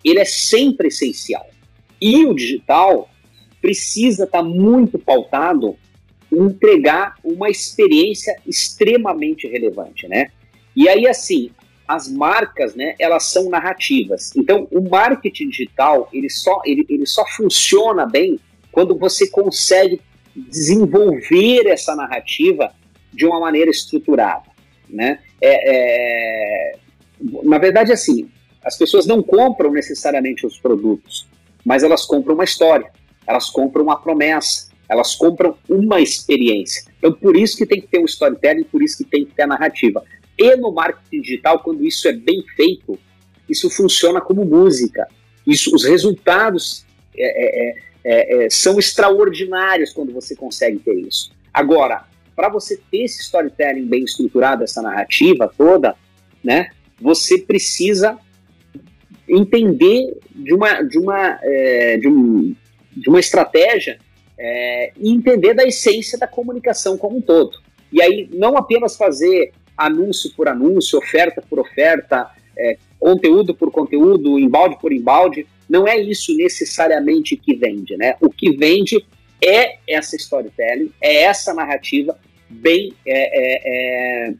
[0.04, 1.46] ele é sempre essencial.
[2.00, 3.10] E o digital
[3.60, 5.76] precisa estar tá muito pautado
[6.32, 10.30] em entregar uma experiência extremamente relevante, né?
[10.76, 11.50] E aí, assim,
[11.86, 14.36] as marcas, né, elas são narrativas.
[14.36, 18.38] Então, o marketing digital, ele só, ele, ele só funciona bem
[18.70, 20.00] quando você consegue
[20.36, 22.72] desenvolver essa narrativa
[23.12, 24.50] de uma maneira estruturada,
[24.88, 25.18] né?
[25.40, 26.72] É, é,
[27.42, 28.28] na verdade, assim,
[28.62, 31.26] as pessoas não compram necessariamente os produtos,
[31.64, 32.92] mas elas compram uma história,
[33.28, 36.90] elas compram uma promessa, elas compram uma experiência.
[36.98, 39.42] Então, por isso que tem que ter um storytelling, por isso que tem que ter
[39.42, 40.02] a narrativa.
[40.38, 42.98] E no marketing digital, quando isso é bem feito,
[43.48, 45.06] isso funciona como música.
[45.46, 47.74] Isso, os resultados é é, é,
[48.04, 51.30] é, é, são extraordinários quando você consegue ter isso.
[51.52, 55.96] Agora, para você ter esse storytelling bem estruturado, essa narrativa toda,
[56.42, 56.70] né,
[57.00, 58.16] você precisa
[59.28, 62.54] entender de uma, de uma, é, de, um,
[63.00, 63.98] de uma estratégia
[64.38, 67.58] é, e entender da essência da comunicação como um todo.
[67.92, 74.38] E aí, não apenas fazer anúncio por anúncio, oferta por oferta, é, conteúdo por conteúdo,
[74.38, 75.46] embalde por embalde.
[75.68, 78.16] Não é isso necessariamente que vende, né?
[78.20, 79.04] O que vende
[79.42, 82.18] é essa storytelling, é essa narrativa
[82.48, 84.34] bem é, é, é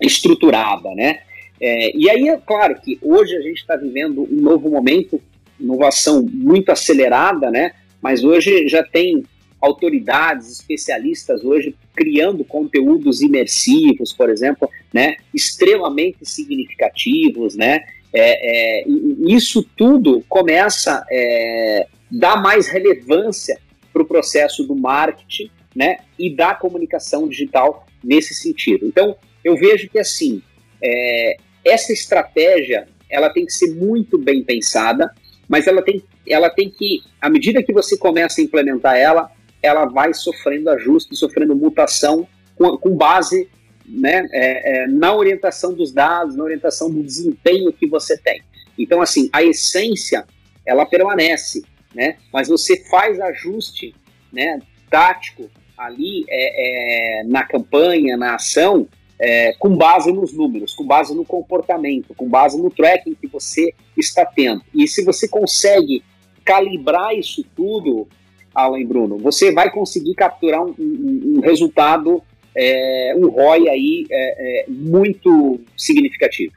[0.00, 1.20] estruturada, né?
[1.60, 5.20] É, e aí é claro que hoje a gente está vivendo um novo momento,
[5.58, 7.72] inovação muito acelerada, né?
[8.02, 9.24] Mas hoje já tem
[9.60, 17.80] autoridades, especialistas hoje criando conteúdos imersivos, por exemplo, né, extremamente significativos, né,
[18.12, 18.84] é, é,
[19.26, 23.58] isso tudo começa a é, dar mais relevância
[23.92, 28.86] para o processo do marketing, né, e da comunicação digital nesse sentido.
[28.86, 30.42] Então, eu vejo que assim,
[30.82, 35.12] é, essa estratégia, ela tem que ser muito bem pensada,
[35.48, 39.30] mas ela tem, ela tem que, à medida que você começa a implementar ela,
[39.62, 42.26] ela vai sofrendo ajuste, sofrendo mutação
[42.56, 43.48] com, com base
[43.86, 48.42] né, é, é, na orientação dos dados, na orientação do desempenho que você tem.
[48.78, 50.26] Então, assim, a essência,
[50.64, 51.62] ela permanece,
[51.94, 53.94] né, mas você faz ajuste
[54.32, 54.60] né,
[54.90, 58.86] tático ali é, é na campanha, na ação,
[59.20, 63.74] é, com base nos números, com base no comportamento, com base no tracking que você
[63.96, 64.62] está tendo.
[64.72, 66.04] E se você consegue
[66.48, 68.08] calibrar isso tudo,
[68.54, 72.22] Alan Bruno, você vai conseguir capturar um, um, um resultado,
[72.56, 76.54] é, um ROI aí é, é, muito significativo.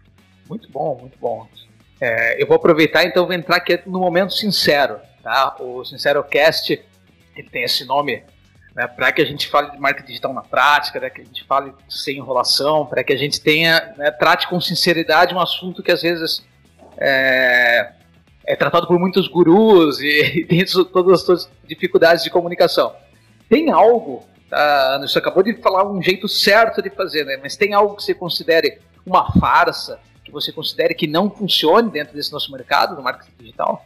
[0.49, 1.45] Muito bom, muito bom.
[1.99, 5.57] É, eu vou aproveitar então vou entrar aqui no momento sincero, tá?
[5.59, 6.81] O Sincero Cast
[7.35, 8.23] ele tem esse nome
[8.73, 11.43] né, para que a gente fale de marketing digital na prática, né, que a gente
[11.43, 15.91] fale sem enrolação, para que a gente tenha né, trate com sinceridade um assunto que
[15.91, 16.43] às vezes
[16.97, 17.91] é,
[18.45, 22.93] é tratado por muitos gurus e, e tem todas as suas dificuldades de comunicação.
[23.49, 27.39] Tem algo, tá, você acabou de falar um jeito certo de fazer, né?
[27.41, 32.15] mas tem algo que você considere uma farsa, que você considere que não funcione dentro
[32.15, 33.85] desse nosso mercado do marketing digital?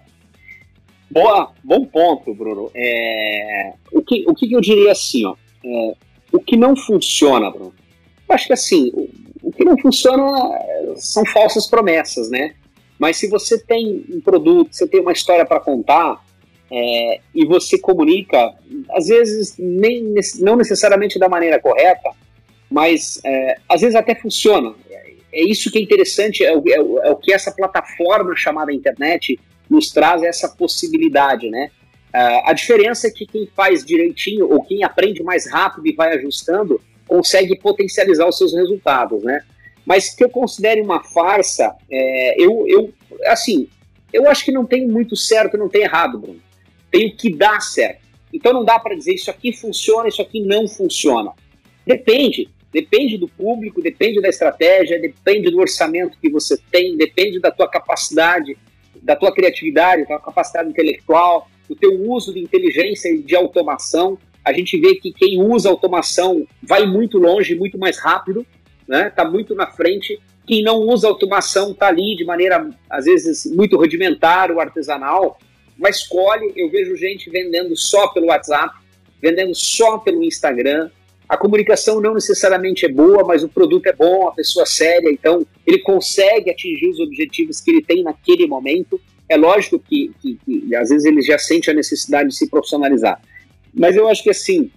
[1.10, 2.72] Boa, bom ponto, Bruno.
[2.76, 5.96] É, o, que, o que eu diria assim, ó, é,
[6.32, 7.74] o que não funciona, Bruno?
[8.28, 9.10] Eu acho que assim, o,
[9.44, 10.26] o que não funciona
[10.96, 12.56] são falsas promessas, né?
[12.98, 16.24] Mas se você tem um produto, você tem uma história para contar
[16.72, 18.54] é, e você comunica,
[18.92, 22.10] às vezes nem não necessariamente da maneira correta,
[22.70, 24.74] mas é, às vezes até funciona.
[25.32, 29.40] É isso que é interessante, é o, é o, é que essa plataforma chamada internet
[29.70, 31.70] nos traz essa possibilidade, né?
[32.14, 36.16] Uh, a diferença é que quem faz direitinho ou quem aprende mais rápido e vai
[36.16, 39.44] ajustando consegue potencializar os seus resultados, né?
[39.86, 42.94] Mas que eu considere uma farsa, é, eu, eu,
[43.26, 43.68] assim,
[44.12, 46.42] eu acho que não tem muito certo, não tem errado, Bruno.
[46.90, 48.06] Tem o que dá certo.
[48.34, 51.32] Então não dá para dizer isso aqui funciona, isso aqui não funciona.
[51.86, 52.50] Depende.
[52.72, 57.70] Depende do público, depende da estratégia, depende do orçamento que você tem, depende da tua
[57.70, 58.58] capacidade,
[59.02, 64.18] da tua criatividade, da tua capacidade intelectual, o teu uso de inteligência e de automação.
[64.44, 68.46] A gente vê que quem usa automação vai muito longe, muito mais rápido,
[68.88, 69.08] né?
[69.08, 70.20] Está muito na frente.
[70.46, 75.40] Quem não usa automação está ali de maneira, às vezes, muito rudimentar ou artesanal,
[75.78, 76.54] mas escolhe.
[76.56, 78.76] Eu vejo gente vendendo só pelo WhatsApp,
[79.22, 80.90] vendendo só pelo Instagram.
[81.28, 85.10] A comunicação não necessariamente é boa, mas o produto é bom, a pessoa é séria,
[85.10, 89.02] então ele consegue atingir os objetivos que ele tem naquele momento.
[89.28, 93.20] É lógico que, que, que às vezes ele já sente a necessidade de se profissionalizar.
[93.74, 94.70] Mas eu acho que assim,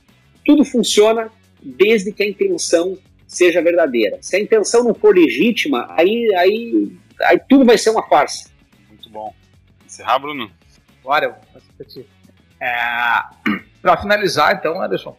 [0.45, 1.31] tudo funciona
[1.63, 2.97] desde que a intenção
[3.29, 4.19] seja verdadeira.
[4.23, 8.51] Se a intenção não for legítima, aí, aí, aí tudo vai ser uma farsa.
[8.89, 9.33] Muito bom.
[9.87, 10.51] Encerrar, Bruno?
[11.05, 12.05] Bora, eu faço
[12.61, 13.23] é,
[13.81, 15.17] Para finalizar, então, Anderson,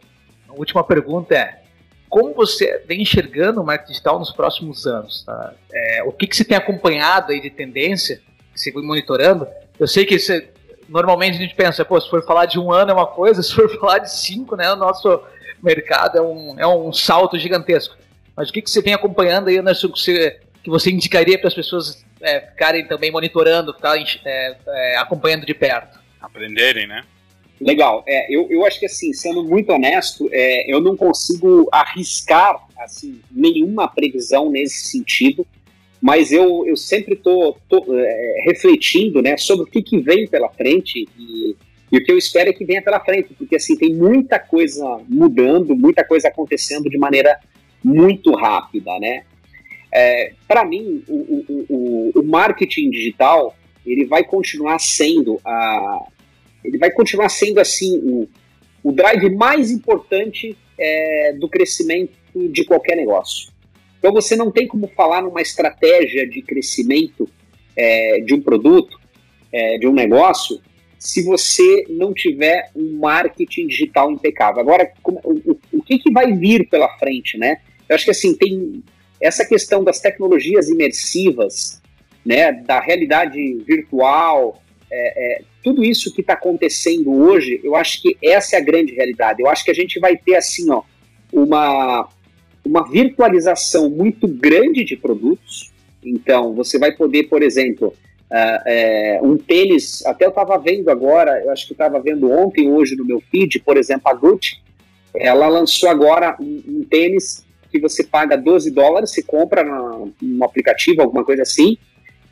[0.48, 1.62] a última pergunta é:
[2.08, 5.24] como você vem enxergando o marketing digital nos próximos anos?
[5.24, 5.54] Tá?
[5.72, 8.20] É, o que, que você tem acompanhado aí de tendência,
[8.52, 9.46] que você vem monitorando?
[9.78, 10.50] Eu sei que você,
[10.88, 13.54] normalmente a gente pensa, pô, se for falar de um ano é uma coisa, se
[13.54, 15.22] for falar de cinco, né, o nosso
[15.62, 17.96] mercado é um, é um salto gigantesco.
[18.36, 21.48] Mas o que, que você vem acompanhando aí, Anderson, que você, que você indicaria para
[21.48, 25.98] as pessoas é, ficarem também monitorando, ficarem é, é, acompanhando de perto?
[26.20, 27.04] Aprenderem, né?
[27.60, 28.02] Legal.
[28.08, 33.20] É, eu, eu acho que, assim, sendo muito honesto, é, eu não consigo arriscar assim,
[33.30, 35.46] nenhuma previsão nesse sentido,
[36.00, 37.58] mas eu, eu sempre estou
[37.90, 41.54] é, refletindo né, sobre o que, que vem pela frente e,
[41.90, 44.84] e, o que eu espero é que venha pela frente, porque assim, tem muita coisa
[45.08, 47.38] mudando, muita coisa acontecendo de maneira
[47.82, 48.98] muito rápida.
[48.98, 49.24] Né?
[49.92, 56.06] É, Para mim, o, o, o, o marketing digital ele vai continuar sendo a,
[56.64, 58.28] ele vai continuar sendo assim o,
[58.82, 63.50] o drive mais importante é, do crescimento de qualquer negócio.
[63.98, 67.28] Então você não tem como falar numa estratégia de crescimento
[67.76, 68.98] é, de um produto,
[69.52, 70.60] é, de um negócio,
[71.00, 74.60] se você não tiver um marketing digital impecável.
[74.60, 77.56] Agora, o, o que, que vai vir pela frente, né?
[77.88, 78.84] Eu acho que assim tem
[79.18, 81.80] essa questão das tecnologias imersivas,
[82.24, 88.18] né, da realidade virtual, é, é, tudo isso que está acontecendo hoje, eu acho que
[88.22, 89.40] essa é a grande realidade.
[89.40, 90.82] Eu acho que a gente vai ter assim, ó,
[91.32, 92.08] uma,
[92.62, 95.72] uma virtualização muito grande de produtos.
[96.04, 97.94] Então, você vai poder, por exemplo,
[98.30, 102.70] uh, é, um tênis, até eu estava vendo agora, eu acho que estava vendo ontem,
[102.70, 104.60] hoje no meu feed, por exemplo, a Gucci,
[105.14, 109.64] ela lançou agora um, um tênis que você paga 12 dólares, você compra
[110.20, 111.76] no aplicativo, alguma coisa assim,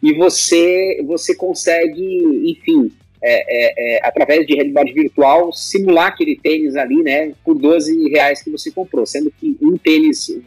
[0.03, 6.77] e você, você consegue, enfim, é, é, é, através de realidade virtual, simular aquele tênis
[6.77, 10.39] ali, né, por 12 reais que você comprou, sendo que um tênis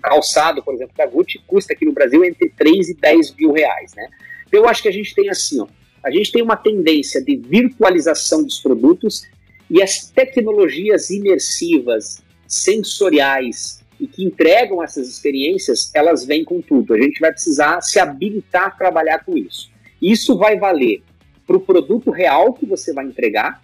[0.00, 3.92] calçado, por exemplo, da Gucci, custa aqui no Brasil entre 3 e 10 mil reais,
[3.94, 4.08] né.
[4.52, 5.66] Eu acho que a gente tem assim, ó,
[6.04, 9.26] a gente tem uma tendência de virtualização dos produtos
[9.70, 16.92] e as tecnologias imersivas, sensoriais, e que entregam essas experiências, elas vêm com tudo.
[16.92, 19.70] A gente vai precisar se habilitar a trabalhar com isso.
[20.00, 21.02] Isso vai valer
[21.46, 23.62] para o produto real que você vai entregar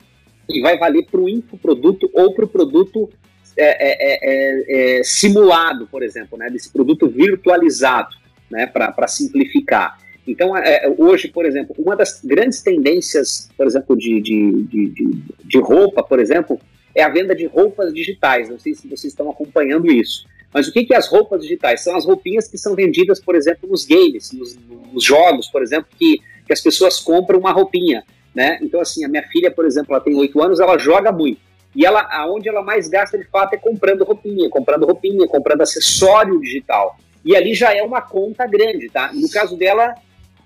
[0.48, 3.10] e vai valer para o infoproduto ou para o produto
[3.56, 8.14] é é, é, é, é, simulado, por exemplo, né, desse produto virtualizado,
[8.48, 9.98] né, para simplificar.
[10.28, 15.58] Então, é, hoje, por exemplo, uma das grandes tendências, por exemplo, de, de, de, de
[15.58, 16.60] roupa, por exemplo,
[16.94, 18.50] é a venda de roupas digitais.
[18.50, 20.26] Não sei se vocês estão acompanhando isso.
[20.52, 21.82] Mas o que, que é as roupas digitais?
[21.82, 24.58] São as roupinhas que são vendidas, por exemplo, nos games, nos,
[24.92, 28.04] nos jogos, por exemplo, que, que as pessoas compram uma roupinha.
[28.34, 28.58] Né?
[28.60, 31.40] Então, assim, a minha filha, por exemplo, ela tem oito anos, ela joga muito.
[31.74, 36.38] E ela, aonde ela mais gasta de fato é comprando roupinha, comprando roupinha, comprando acessório
[36.40, 36.98] digital.
[37.24, 39.10] E ali já é uma conta grande, tá?
[39.12, 39.94] No caso dela,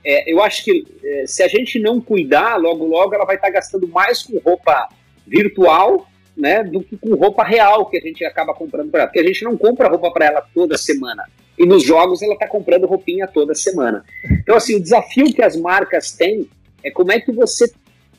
[0.05, 3.49] é, eu acho que é, se a gente não cuidar, logo logo ela vai estar
[3.49, 4.89] tá gastando mais com roupa
[5.27, 9.09] virtual né, do que com roupa real que a gente acaba comprando para ela.
[9.09, 11.25] Porque a gente não compra roupa para ela toda semana.
[11.59, 14.05] E nos jogos ela está comprando roupinha toda semana.
[14.31, 16.49] Então, assim, o desafio que as marcas têm
[16.83, 17.71] é como é que você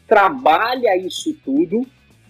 [0.08, 1.86] trabalha isso tudo,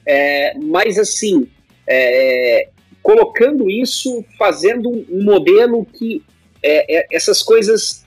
[0.05, 1.47] é, mas assim,
[1.87, 2.69] é,
[3.01, 6.23] colocando isso, fazendo um modelo que
[6.61, 8.02] é, é essas coisas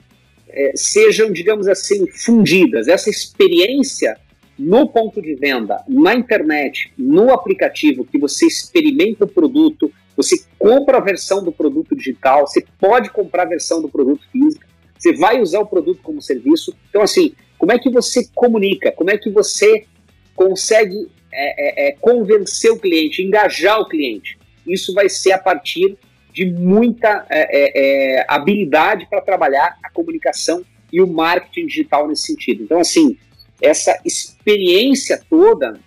[0.57, 2.88] é, sejam, digamos assim, fundidas.
[2.88, 4.18] Essa experiência
[4.59, 10.96] no ponto de venda, na internet, no aplicativo, que você experimenta o produto, você compra
[10.96, 14.64] a versão do produto digital, você pode comprar a versão do produto físico,
[14.98, 16.74] você vai usar o produto como serviço.
[16.88, 18.90] Então, assim, como é que você comunica?
[18.92, 19.84] Como é que você
[20.34, 24.38] consegue é, é, é, convencer o cliente, engajar o cliente?
[24.66, 25.98] Isso vai ser a partir
[26.37, 30.62] de muita é, é, é, habilidade para trabalhar a comunicação
[30.93, 32.62] e o marketing digital nesse sentido.
[32.62, 33.16] Então, assim,
[33.61, 35.80] essa experiência toda,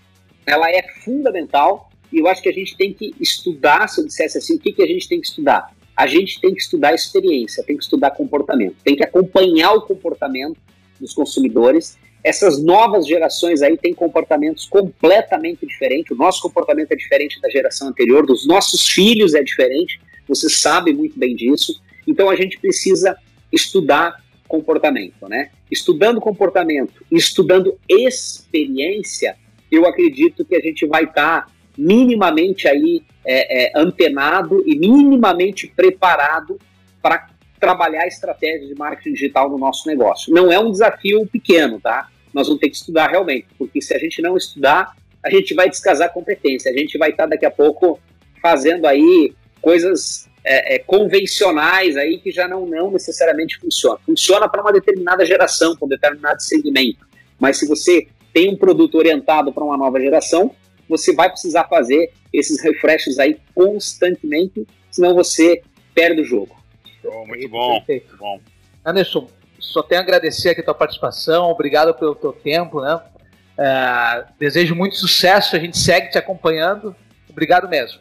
[0.47, 4.39] ela é fundamental e eu acho que a gente tem que estudar, se eu dissesse
[4.39, 5.71] assim, o que, que a gente tem que estudar?
[5.95, 10.57] A gente tem que estudar experiência, tem que estudar comportamento, tem que acompanhar o comportamento
[10.99, 11.95] dos consumidores.
[12.23, 16.11] Essas novas gerações aí têm comportamentos completamente diferentes.
[16.11, 20.01] O nosso comportamento é diferente da geração anterior, dos nossos filhos é diferente.
[20.27, 21.81] Você sabe muito bem disso.
[22.05, 23.17] Então a gente precisa
[23.51, 25.51] estudar comportamento, né?
[25.71, 29.37] Estudando comportamento, estudando experiência,
[29.71, 35.67] eu acredito que a gente vai estar tá minimamente aí é, é, antenado e minimamente
[35.67, 36.59] preparado
[37.01, 37.29] para
[37.59, 40.33] trabalhar estratégias de marketing digital no nosso negócio.
[40.33, 42.07] Não é um desafio pequeno, tá?
[42.33, 45.69] Nós vamos ter que estudar realmente, porque se a gente não estudar, a gente vai
[45.69, 47.99] descasar competência, a gente vai estar daqui a pouco
[48.41, 53.99] fazendo aí coisas é, é, convencionais aí que já não, não necessariamente funcionam.
[54.05, 57.05] Funciona para uma determinada geração, para um determinado segmento,
[57.39, 60.55] mas se você tem um produto orientado para uma nova geração,
[60.87, 65.61] você vai precisar fazer esses refreshes aí constantemente, senão você
[65.93, 66.58] perde o jogo.
[67.03, 68.39] Oh, muito bom, muito bom.
[68.85, 69.27] Anderson,
[69.59, 72.95] só tenho a agradecer aqui a tua participação, obrigado pelo teu tempo, né?
[72.95, 76.95] Uh, desejo muito sucesso, a gente segue te acompanhando.
[77.29, 77.99] Obrigado mesmo.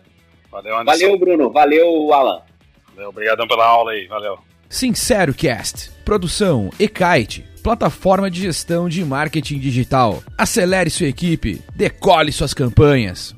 [0.50, 1.00] Valeu, Anderson.
[1.00, 1.50] Valeu, Bruno.
[1.50, 2.42] Valeu, Alan.
[2.94, 4.06] Valeu, obrigadão pela aula aí.
[4.06, 4.38] Valeu.
[4.68, 5.90] Sincero Cast.
[6.04, 10.22] Produção Ekite plataforma de gestão de marketing digital.
[10.38, 13.34] Acelere sua equipe, decole suas campanhas.